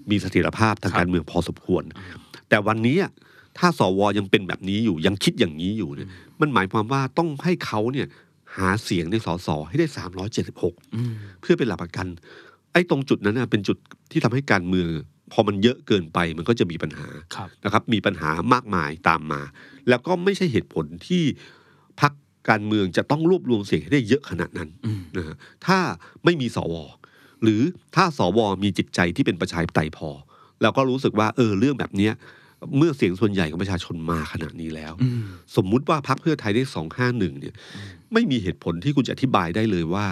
[0.10, 1.84] มีเสถียรภาพทางครับการเมืองพอสมควร
[2.50, 3.12] แต่วันนี้อะ
[3.58, 6.10] ถ้าสวยังเป็นแบบนี้อยู่ยังคิดอย่างนี้อยู่เนี่ย
[6.41, 8.08] มันหมายความว่าต้องให้เขาเนี่ย
[8.56, 9.88] หาเสียงในสสให้ได้
[10.41, 12.08] 376อืมเพื่อเป็นหลักประกัน
[12.74, 13.78] ไอ้ตรงจุดนั้นน่ะเป็นจุด
[14.12, 14.88] ที่ทำให้การเมือง
[15.32, 19.41] พอมันเยอะเกินไปมันก็จะมีปัญหาครับนะครับ มีปัญหามากมายตามมา
[19.89, 21.61] แล้วก็ไม่ใช่เหตุผลที่พั
[22.41, 25.80] กการเมืองจะต้องรวบรวมเสียงให้ได้เยอะขนาดนั้นอืมนะฮะถ้า
[26.23, 26.75] ไม่มีสว
[27.43, 27.62] หรือ
[27.95, 30.10] ถ้าสวมีจิตใจที่เป็นประชาธิปไตยพอ
[30.62, 32.13] แล้วก็รู้สึกว่าเออเรื่องแบบเนี้ย
[32.77, 35.23] เมื่อเสียงส่วนใหญ่ของประชาชนมาขนาดนี้แล้วอืม
[35.56, 37.56] สมมุติว่าพรรคเพื่อไทยได้สองห้าหนึ่งเนี่ย
[38.13, 40.05] ไม่มีเหตุผลที่คุณจะอธิบายได้เลยว่า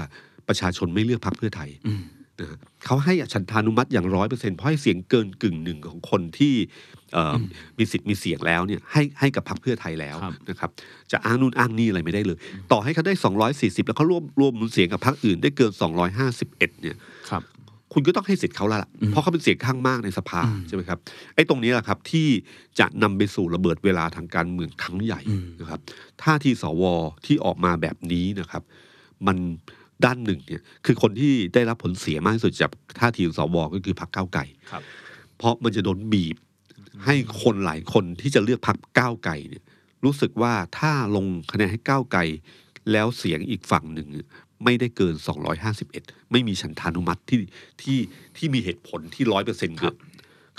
[0.48, 2.04] ประชาชนไม่เลือกพรรคเพื่อไทยอืม
[2.40, 6.99] นะฮะเขาให้ฉันทานุมัติอย่างร้อยเปอร์เซ็นต์เพราะให้เสียงเกินกึ่งหนึ่งของคนที่เอ่ออ
[7.34, 7.40] ม
[7.80, 10.70] มีสิทธิ์มีเสียงแล้วเนี่ยให้ให้กับพรรคเพื่อไทยแล้วครับนะครับ
[11.12, 12.38] จะอ้างนู่นอ้างนี่อะไรไม่ได้เลย
[12.72, 13.14] ต่อให้เขาได้
[13.52, 15.72] 240 แล้วเขารวมรวมเสียงกับพรรคอื่นได้เกิน
[16.16, 16.98] 251 เนี่ย
[17.32, 17.44] ครับ
[17.94, 21.00] คุณก็ต้องให้สิทธิ์เขาและล่ะอืมเพราะเขาเป็นเสียงข้างมากในสภาอืมใช่ไหมครับ
[21.36, 22.28] ไอ้ตรงนี้แหละครับที่
[22.80, 25.80] จะนำไปสู่ระเบิดเวลาทางการเมืองครั้งใหญ่อืมนะครับ
[26.22, 26.84] ท่าที่สว
[27.26, 28.64] ที่ออกมาแบบนี้นะครับ
[29.28, 29.38] มัน
[30.06, 34.82] ด้านหนึ่งเนี่ยคือคนที่ได้รับผลเสียมากที่สุดจากท่าทีของสวก็คือพรรคก้าวไก่ครับ
[35.38, 36.36] เพราะมันจะโดนบีบ
[37.06, 39.64] ให้คนหลายคนที่จะเลือกพรรคก้าวไก่เนี่ย
[40.06, 42.22] รู้สึกว่าถ้าลงคะแนนให้ก้าวไกล
[42.92, 44.08] แล้วเสียงอีกฝั่งหนึ่ง
[44.64, 45.16] ไม่ได้เกิน
[45.74, 47.40] 251 ไม่มีฉันทานุมัติที่
[47.82, 47.98] ที่
[48.38, 49.96] ที่มีเหตุผลที่ร้อยเปอร์เซ็นต์ครับ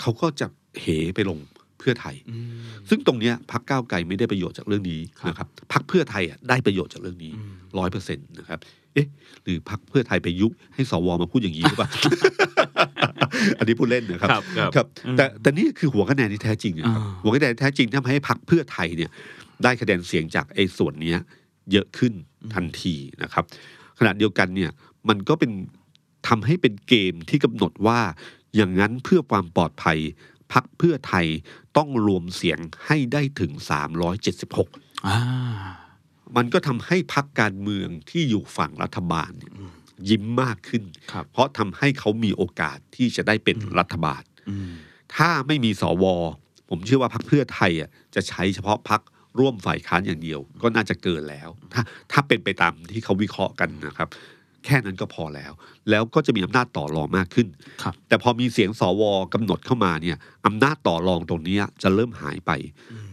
[0.01, 0.47] เขาก็จะ
[0.81, 0.85] เห
[1.15, 1.39] ไปลง
[1.79, 2.47] เพื่อไทยอืม
[2.89, 8.59] ซึ่งตรงเนี้ยพักก้าวไกลไม่ได้ประโยชน์จากเรื่องนี้ครับนะครับพักเพื่อไทยอะได้ประโยชน์จากเรื่องนี้อืมร้อยเปอร์เซ็นต์นะครับ
[8.93, 9.07] เอ๊ะ
[9.43, 11.89] หรือพักเพื่อไทยไปยุบให้สวมาพูดอย่างนี้หรือเปล่า
[13.57, 19.09] อันนี้พูดเล่นนะครับ ครับครับครับอืมแต่แต่นี่คือหัวคะแนนที่แท้จริงนะครับอ่าหัวคะแนนที่แท้จริงทำให้พักเพื่อไทยเนี่ย
[19.63, 21.19] ได้คะแนนเสียงจากไอ้ส่วนเนี้ย
[21.71, 22.13] เยอะขึ้น
[22.53, 23.43] ทันทีนะครับ
[23.99, 24.71] ขณะเดียวกันเนี่ย
[25.09, 25.51] มันก็เป็น
[26.27, 27.99] ทำให้เป็นเกมที่กำหนดว่า
[28.55, 29.97] อย่างนั้นเพื่อความปลอดภัย
[30.53, 31.25] พักเพื่อไทย
[31.77, 33.51] ต้องรวมเสียงให้ได้ถึง
[34.29, 35.17] 376อ่า
[36.35, 39.53] มันก็ทำให้พักการเมืองที่อยู่ฝั่งรัฐบาลเนี่ย
[40.09, 44.71] ยิ้มมากขึ้นครับเพราะทำให้เขามีโอกาสที่จะได้เป็นรัฐบาลอืม
[45.15, 46.05] ถ้าไม่มีสว
[46.69, 49.01] ผมเชื่อว่าพักเพื่อไทยอะจะใช้เฉพาะพัก
[49.39, 54.09] ร่วมฝ่ายค้านอย่างเดียว ก็น่าจะเกินแล้ว ถ้าถ้าเป็นไปตามที่เขาวิเคราะห์กันนะครับ
[54.65, 55.51] แค่นั้นก็พอแล้ว
[55.89, 57.47] แล้วก็จะมีอำนาจต่อรองมากขึ้น
[57.83, 59.03] ครับแต่พอมีเสียงสว
[59.33, 62.51] กำหนดเข้ามาเนี่ยอำนาจต่อรองตรงเนี้ยจะเริ่มหายไป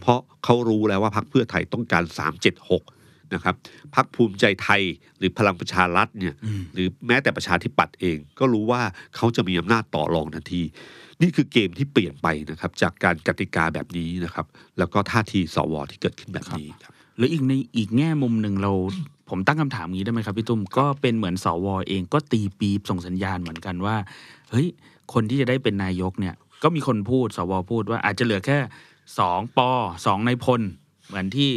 [0.01, 2.03] เพราะเขารู้แล้วว่าพักเพื่อไทยต้องการ
[2.53, 2.98] 376
[3.33, 3.55] นะครับ
[3.95, 4.81] พักภูมิใจไทย
[5.17, 8.81] หรือพลังประชารัฐเนี่ยอืมหรือแม้แต่ประชาธิปัตย์เอง ก็รู้ว่า
[9.15, 10.61] เขาจะมีอำนาจต่อรองทันที
[11.21, 14.45] นี่คือเกมที่เปลี่ยนไปนะครับจากการกติกาแบบนี้นะครับ
[14.77, 18.71] แล้วก็ท่าทีสวที่เกิดขึ้นแบบนี้ครับหรืออีกในอีกแง่มุมหนึ่งเรา
[19.29, 23.95] ผมตั้งคำถามอย่างนี้ได้ไหมครับพี่ตุ้มก็เป็นเหมือนสวเองก็ตีปีบส่งสัญญาณเหมือนกันว่า
[24.51, 24.67] เฮ้ย
[25.13, 28.57] คนที่จะได้เป็นนายกเนี่ยก็มีคนพูดสวพูดว่าอาจจะเหลือแค่
[29.19, 29.69] สองปอ
[30.05, 30.61] สองในายพล
[31.07, 31.49] เหมือนที่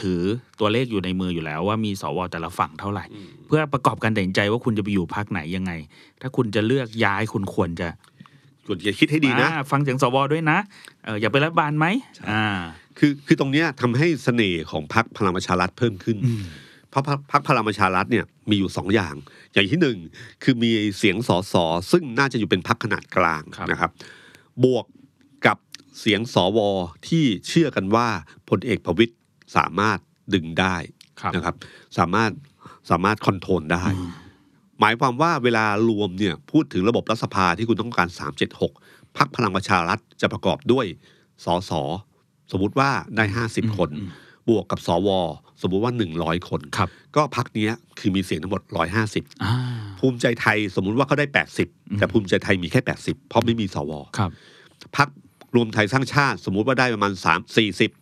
[0.00, 0.20] ถือ
[0.60, 3.04] ตัวเลขอยู่ในมืออยู่แล้วว่ามีสวแต่ละฝั่งเท่าไหร่
[3.46, 5.72] เพื่อประกอบการตัดสินใจว่าคุณจะไปอยู่พักไหนยังไง
[6.20, 7.88] ถ้าคุณจะเลือกย้ายคุณควรจะ
[8.66, 10.58] ควรจะคิดให้ดีนะอ่าฟังเสียงสวด้วยนะ
[11.04, 11.86] เอออย่าไปนรัฐบาลไหม
[12.30, 12.44] อ่า
[12.98, 16.42] คือคือตรงเนี้ยทำให้เสน่ห์ของพรรคพลังประชารัฐเพิ่มขึ้นอืม
[16.90, 19.14] เพราะพรรคพรรคพลังประชารัฐเนี่ยมีอยู่สองอย่าง
[19.52, 19.98] อย่างที่หนึ่ง
[20.42, 21.54] คือมีเสียงสส
[21.92, 23.90] ซึ่งน่าจะอยู่เป็นพรรคขนาดกลางครับนะครับ
[24.64, 24.84] บวก
[25.46, 25.58] กับ
[26.00, 26.58] เสียงสว
[27.08, 28.08] ที่เชื่อกันว่า
[28.48, 29.12] พลเอกประวิตย
[29.56, 29.98] สามารถ
[30.34, 30.76] ดึงได้
[31.20, 31.54] ครับนะครับ
[31.98, 32.30] สามารถ
[32.90, 33.84] สามารถคอนโทรลได้
[34.80, 38.08] หมายความว่าเวลารวมเนี่ยพูดถึงระบบรัฐสภาที่คุณต้องการ
[38.62, 40.86] 376พักพลังประชารัฐจะประกอบด้วย
[41.44, 41.72] สส
[42.52, 43.90] สมมุติว่าได้ 50 คน
[44.48, 45.08] บวกกับสว
[45.62, 49.54] สมมุติว่า 100 คนครับก็พักเนี้ยคือมีเสียงทั้งหมด 150อ่า
[50.00, 51.26] ภูมิใจไทยสมมุติว่าเขาได้
[51.62, 54.30] 80 แต่ภูมิใจไทยมีแค่ 80 เพราะไม่มีสวครับ
[54.96, 55.08] พัก
[55.56, 57.92] รวมไทยสร้างชาติ สมมุติว่าได้ประมาณ3 40อืม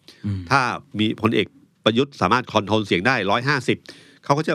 [0.50, 0.60] ถ้า
[0.98, 1.46] มีพลเอก
[1.84, 3.78] ประยุทธ์สามารถคอนโทรลเสียงได้ร้อยห้าสิบ
[4.24, 4.54] เขาก็จะ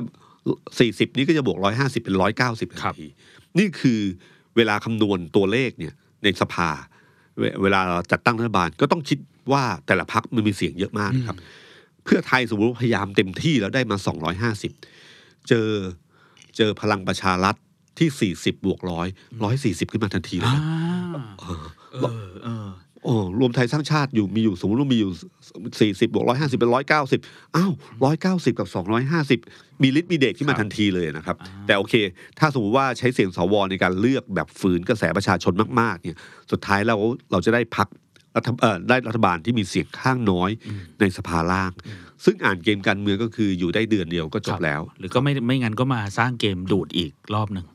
[0.79, 3.07] สี่สิบนี้ก็จะบวกร้อยห้าสิบเป็นร้อยเก้าสิบทัครันบที
[3.57, 3.99] นี่คือ
[4.55, 5.93] เวลาคำนวณตัวเลขเนี่ย
[6.23, 6.69] ในสภา
[7.39, 9.19] เวเวลาเราจัดตั้งรัฐบาลก็ต้องคิด
[9.51, 11.37] ว่าแต่ละพักมันมีเสียงเยอะมากนะครับ
[12.05, 14.71] เพื่อไทยสมมติว่าพยายามเต็มที่แล้วได้มาสองร้อยห้าสิบ
[15.49, 15.69] เจอ
[16.57, 17.55] เจอพลังประชารัฐ
[17.99, 19.07] ที่สี่สิบบวกร้อย
[19.43, 20.57] ร้อยสี่สิบขึ้นมาทันทีเลย
[23.07, 25.11] อ่านะเออเออโอ้รวมไทยสร้างชาติอยู่มีอยู่สมมติว่ามีอยู่
[25.79, 27.21] สี่สิบบวกร้อยห้าสิบเป็นร้อยเก้าสิบ
[27.55, 27.71] อ้าว
[28.05, 29.39] ร้อยเก้าสิบกับสองร้อยห้าสิบ
[29.81, 31.93] มีลิตรมีเดทขึ้นมาครับทันทีเลยนะครับอ่าแต่โอเค
[32.39, 36.19] ถ้าสมมติว่าใช้เสียงสวในการเลือกแบบฝืนกระแสประชาชนมากๆเนี่ย
[36.51, 36.95] สุดท้ายเรา
[37.31, 37.87] เราจะได้พัก
[38.35, 40.49] รัฐเอ่อได้รัฐบาลที่มีเสียงข้างน้อย
[40.99, 41.71] ในสภาล่าง
[42.25, 47.65] ซึ่งอ่านเกมการเมืองก็คืออยู่ได้เดือนเดียวก็จบแล้ว หรือก็ไม่ไม่งั้นก็มาสร้างเกมดูดอีกรอบหนึ่ง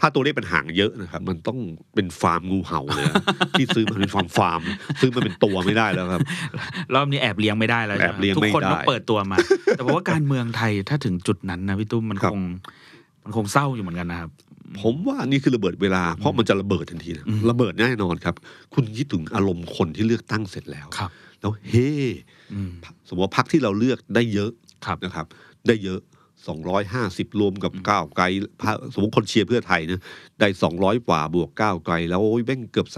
[0.00, 1.58] ถ้าตัวเลขเป็นหางเยอะนะครับ มันต้อง
[1.94, 3.16] เป็นฟาร์มงูเห่าเลยนะ
[3.58, 4.60] ที่ซื้อมาเป็นฟาร์มฟาร์ม
[5.00, 6.20] ซื้อมาเป็นตัวไม่ได้แล้วครับ
[6.94, 9.36] รอบนี้แอบเลี้ยงไม่ได้แล้วแอบเลี้ยงทุกไม่คนได้ต้องเปิดตัวมา
[9.76, 12.42] แต่ผมว่าการเมืองไทยถ้าถึงจุดนั้นนะพี่ตุ้มมันครับคง
[13.24, 14.30] มันคงเศร้าอยู่เหมือนกันนะครับ
[14.80, 18.34] ผมว่านี่คือระเบิดเวลา เพราะมันจะระเบิดทันทีนะอืมระเบิดแน่นอนครับ
[18.74, 21.90] คุณคิดถึงอารมณ์คนที่เลือกตั้งเสร็จแล้วครับ แล้วเฮ้
[22.54, 22.70] อืม
[23.08, 24.50] สมมติว่าพักที่เราเลือกได้เยอะ
[24.86, 25.26] ครับนะครับ
[25.68, 26.00] ได้เยอะ
[26.34, 28.24] 250 รวมกับก้าวไกล
[28.62, 30.00] พรรคสมมติคนเชียร์เพื่อไทยนะ
[30.40, 32.88] ได้ 200 กว่าบวกก้าวไกล แล้วโอ้ยแม่งเกือบ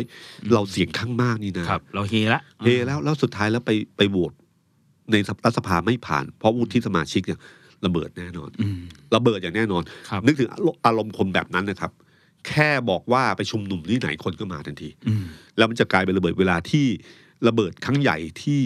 [0.00, 4.32] 300 เราเสียงข้างมากนี่นะครับ เราเฮละเฮแล้วแล้วสุดท้ายแล้วไปไปโหวต
[5.10, 7.40] ในรัฐสภาไม่ผ่าน เพราะวุฒิสมาชิกเนี่ย
[7.86, 8.78] ระเบิดแน่นอนอืม
[9.14, 10.48] ระเบิดอย่างแน่นอนครับนึกถึง
[10.86, 11.92] อารมณ์คนแบบนั้นนะครับ
[12.48, 15.24] แค่บอกว่าไปชุมนุมที่ไหนคนก็มาทันทีอืม
[15.56, 16.86] แล้วมันจะกลายเป็นระเบิดเวลาที่
[17.48, 18.60] ระเบิดครั้งใหญ่ที่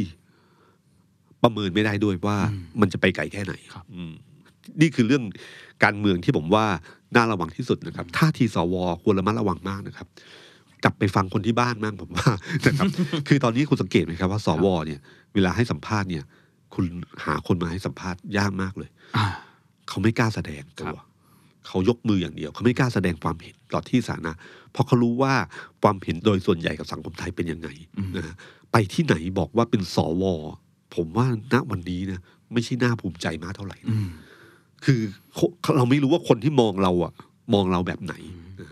[1.43, 4.13] ประเมินไม่ได้ด้วยว่าอืมมันจะไปไกลแค่ไหนครับอืม
[4.81, 5.23] นี่คือเรื่อง
[5.85, 6.67] การเมืองที่ผมว่า
[7.17, 10.09] น่าระวังที่สุดนะครับท่าทีสวควรระมัดระวังมากนะครับ
[10.85, 12.31] กลับไปฟังคนที่บ้านบ้างผมว่า
[12.67, 12.87] นะครับ
[13.29, 15.01] คือตอนนี้คุณสังเกตไหมครับว่าสวเนี่ย
[15.35, 16.25] เวลาให้สัมภาษณ์เนี่ย
[16.75, 16.85] คุณ
[17.25, 19.27] หาคนมาให้สัมภาษณ์ยากมากเลยอ่า
[19.89, 20.99] เขาไม่กล้าแสดงตัครัวบ
[21.67, 24.33] เขายกมืออย่างเดียวเขาไม่กล้าแสดงความเห็นต่อที่สาธารณะ
[24.73, 25.35] เพราะเขารู้ว่า
[25.83, 27.69] ความเห็นโดยส่วนใหญ่กับสังคมไทยเป็นยังไง
[28.17, 28.35] นะฮะ
[28.73, 30.25] ไปที่ไหนบอกว่าเป็นสว
[30.99, 32.21] ผมว่าณวันนี้นะ
[32.53, 34.09] ไม่ใช่น่าภูมิใจมากเท่าไหร่นะอืม
[34.85, 35.01] คือ
[35.77, 37.13] เราไม่รู้ว่าคนที่มองเราอะ
[37.55, 38.15] มองเราแบบไหน
[38.61, 38.69] นะ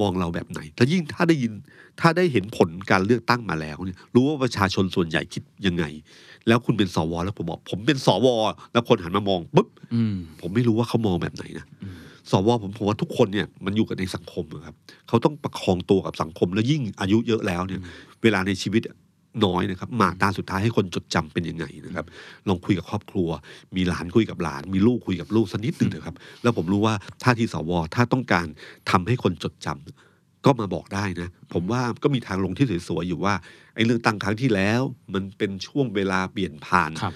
[0.00, 1.52] มองเราแบบไหนแล้วยิ่งถ้าได้ยิน
[2.00, 5.84] ถ้าได้เห็นผลการเลือกตั้งมาแล้วเนี่ยรู้ว่าประชาชนส่วนใหญ่คิดยังไง
[6.48, 8.26] แล้วคุณเป็นสวแล้วผมบอก ผมเป็นสว
[8.72, 11.66] แล้วคนหันมามองปุ๊บอืมผมไม่รู้ว่าเขามองแบบไหนนะ
[12.30, 14.74] สวผมผมว่าทุกคนเนี่ยมันอยู่กันในสังคมอะครับ
[15.08, 17.80] เขาต้องประคองตัวกับสังคมแล้วยิ่งอายุเยอะแล้วเนี่ย
[18.22, 18.82] เวลาในชีวิต
[19.44, 22.06] น้อยนะครับมาตราสุดท้ายให้คนจดจำเป็นยังไงนะครับ
[22.48, 23.28] ลองคุยกับครอบครัว
[23.76, 28.46] มีหลานคุยกับหลาน มีลูกคุยกับลูกสักนิดหนึ่งนะครับ แล้วผมรู้ว่าท่าทีสวถ้าต้องการ
[28.90, 33.34] ทำให้คนจดจำก็มาบอกได้นะ ผมว่าก็มีทางลงที่สวยๆอยู่ว่า
[33.74, 34.80] ไอ้เรื่องตั้งครั้งที่แล้ว
[35.14, 37.14] มันเป็นช่วงเวลาเปลี่ยนผ่านครับ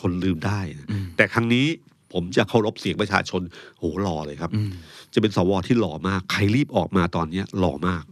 [0.00, 1.66] คนลืมได้นะอืมแต่ครั้งนี้
[2.12, 3.42] ผมจะเคารพเสียงประชาชน
[3.78, 4.70] โหหล่อเลยครับอืม
[5.14, 8.04] จะเป็นสวที่หล่อมาก ใครรีบออกมาตอนเนี้ยหล่อมาก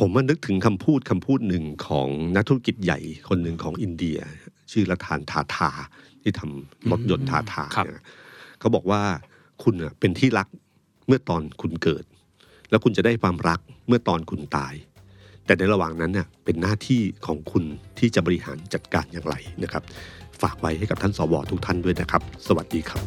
[0.00, 4.18] ผมว่านึกถึงคำพูดคำพูดหนึ่งของนักธุรกิจใหญ่คนหนึ่งของอินเดีย
[4.72, 5.70] ชื่อรัฐานทาทา
[6.22, 8.04] ที่ทำรถยนต์ทาทาครับเนี่ย
[8.60, 9.02] เขาบอกว่า
[9.62, 10.48] คุณน่ะเป็นที่รัก
[11.06, 12.04] เมื่อตอนคุณเกิด
[12.70, 14.74] แล้วคุณจะได้ความรักเมื่อตอนคุณตาย
[15.44, 17.64] แต่ในระหว่างนั้นน่ะเป็นหน้าที่ของคุณ
[17.98, 19.82] ที่จะบริหารจัดการอย่างไรนะครับ
[20.42, 23.02] ฝากไว้ให้กับท่านสวทุกท่านด้วยนะครับ สวัสดีครับ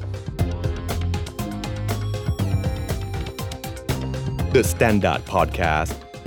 [4.53, 6.08] The Standard Podcast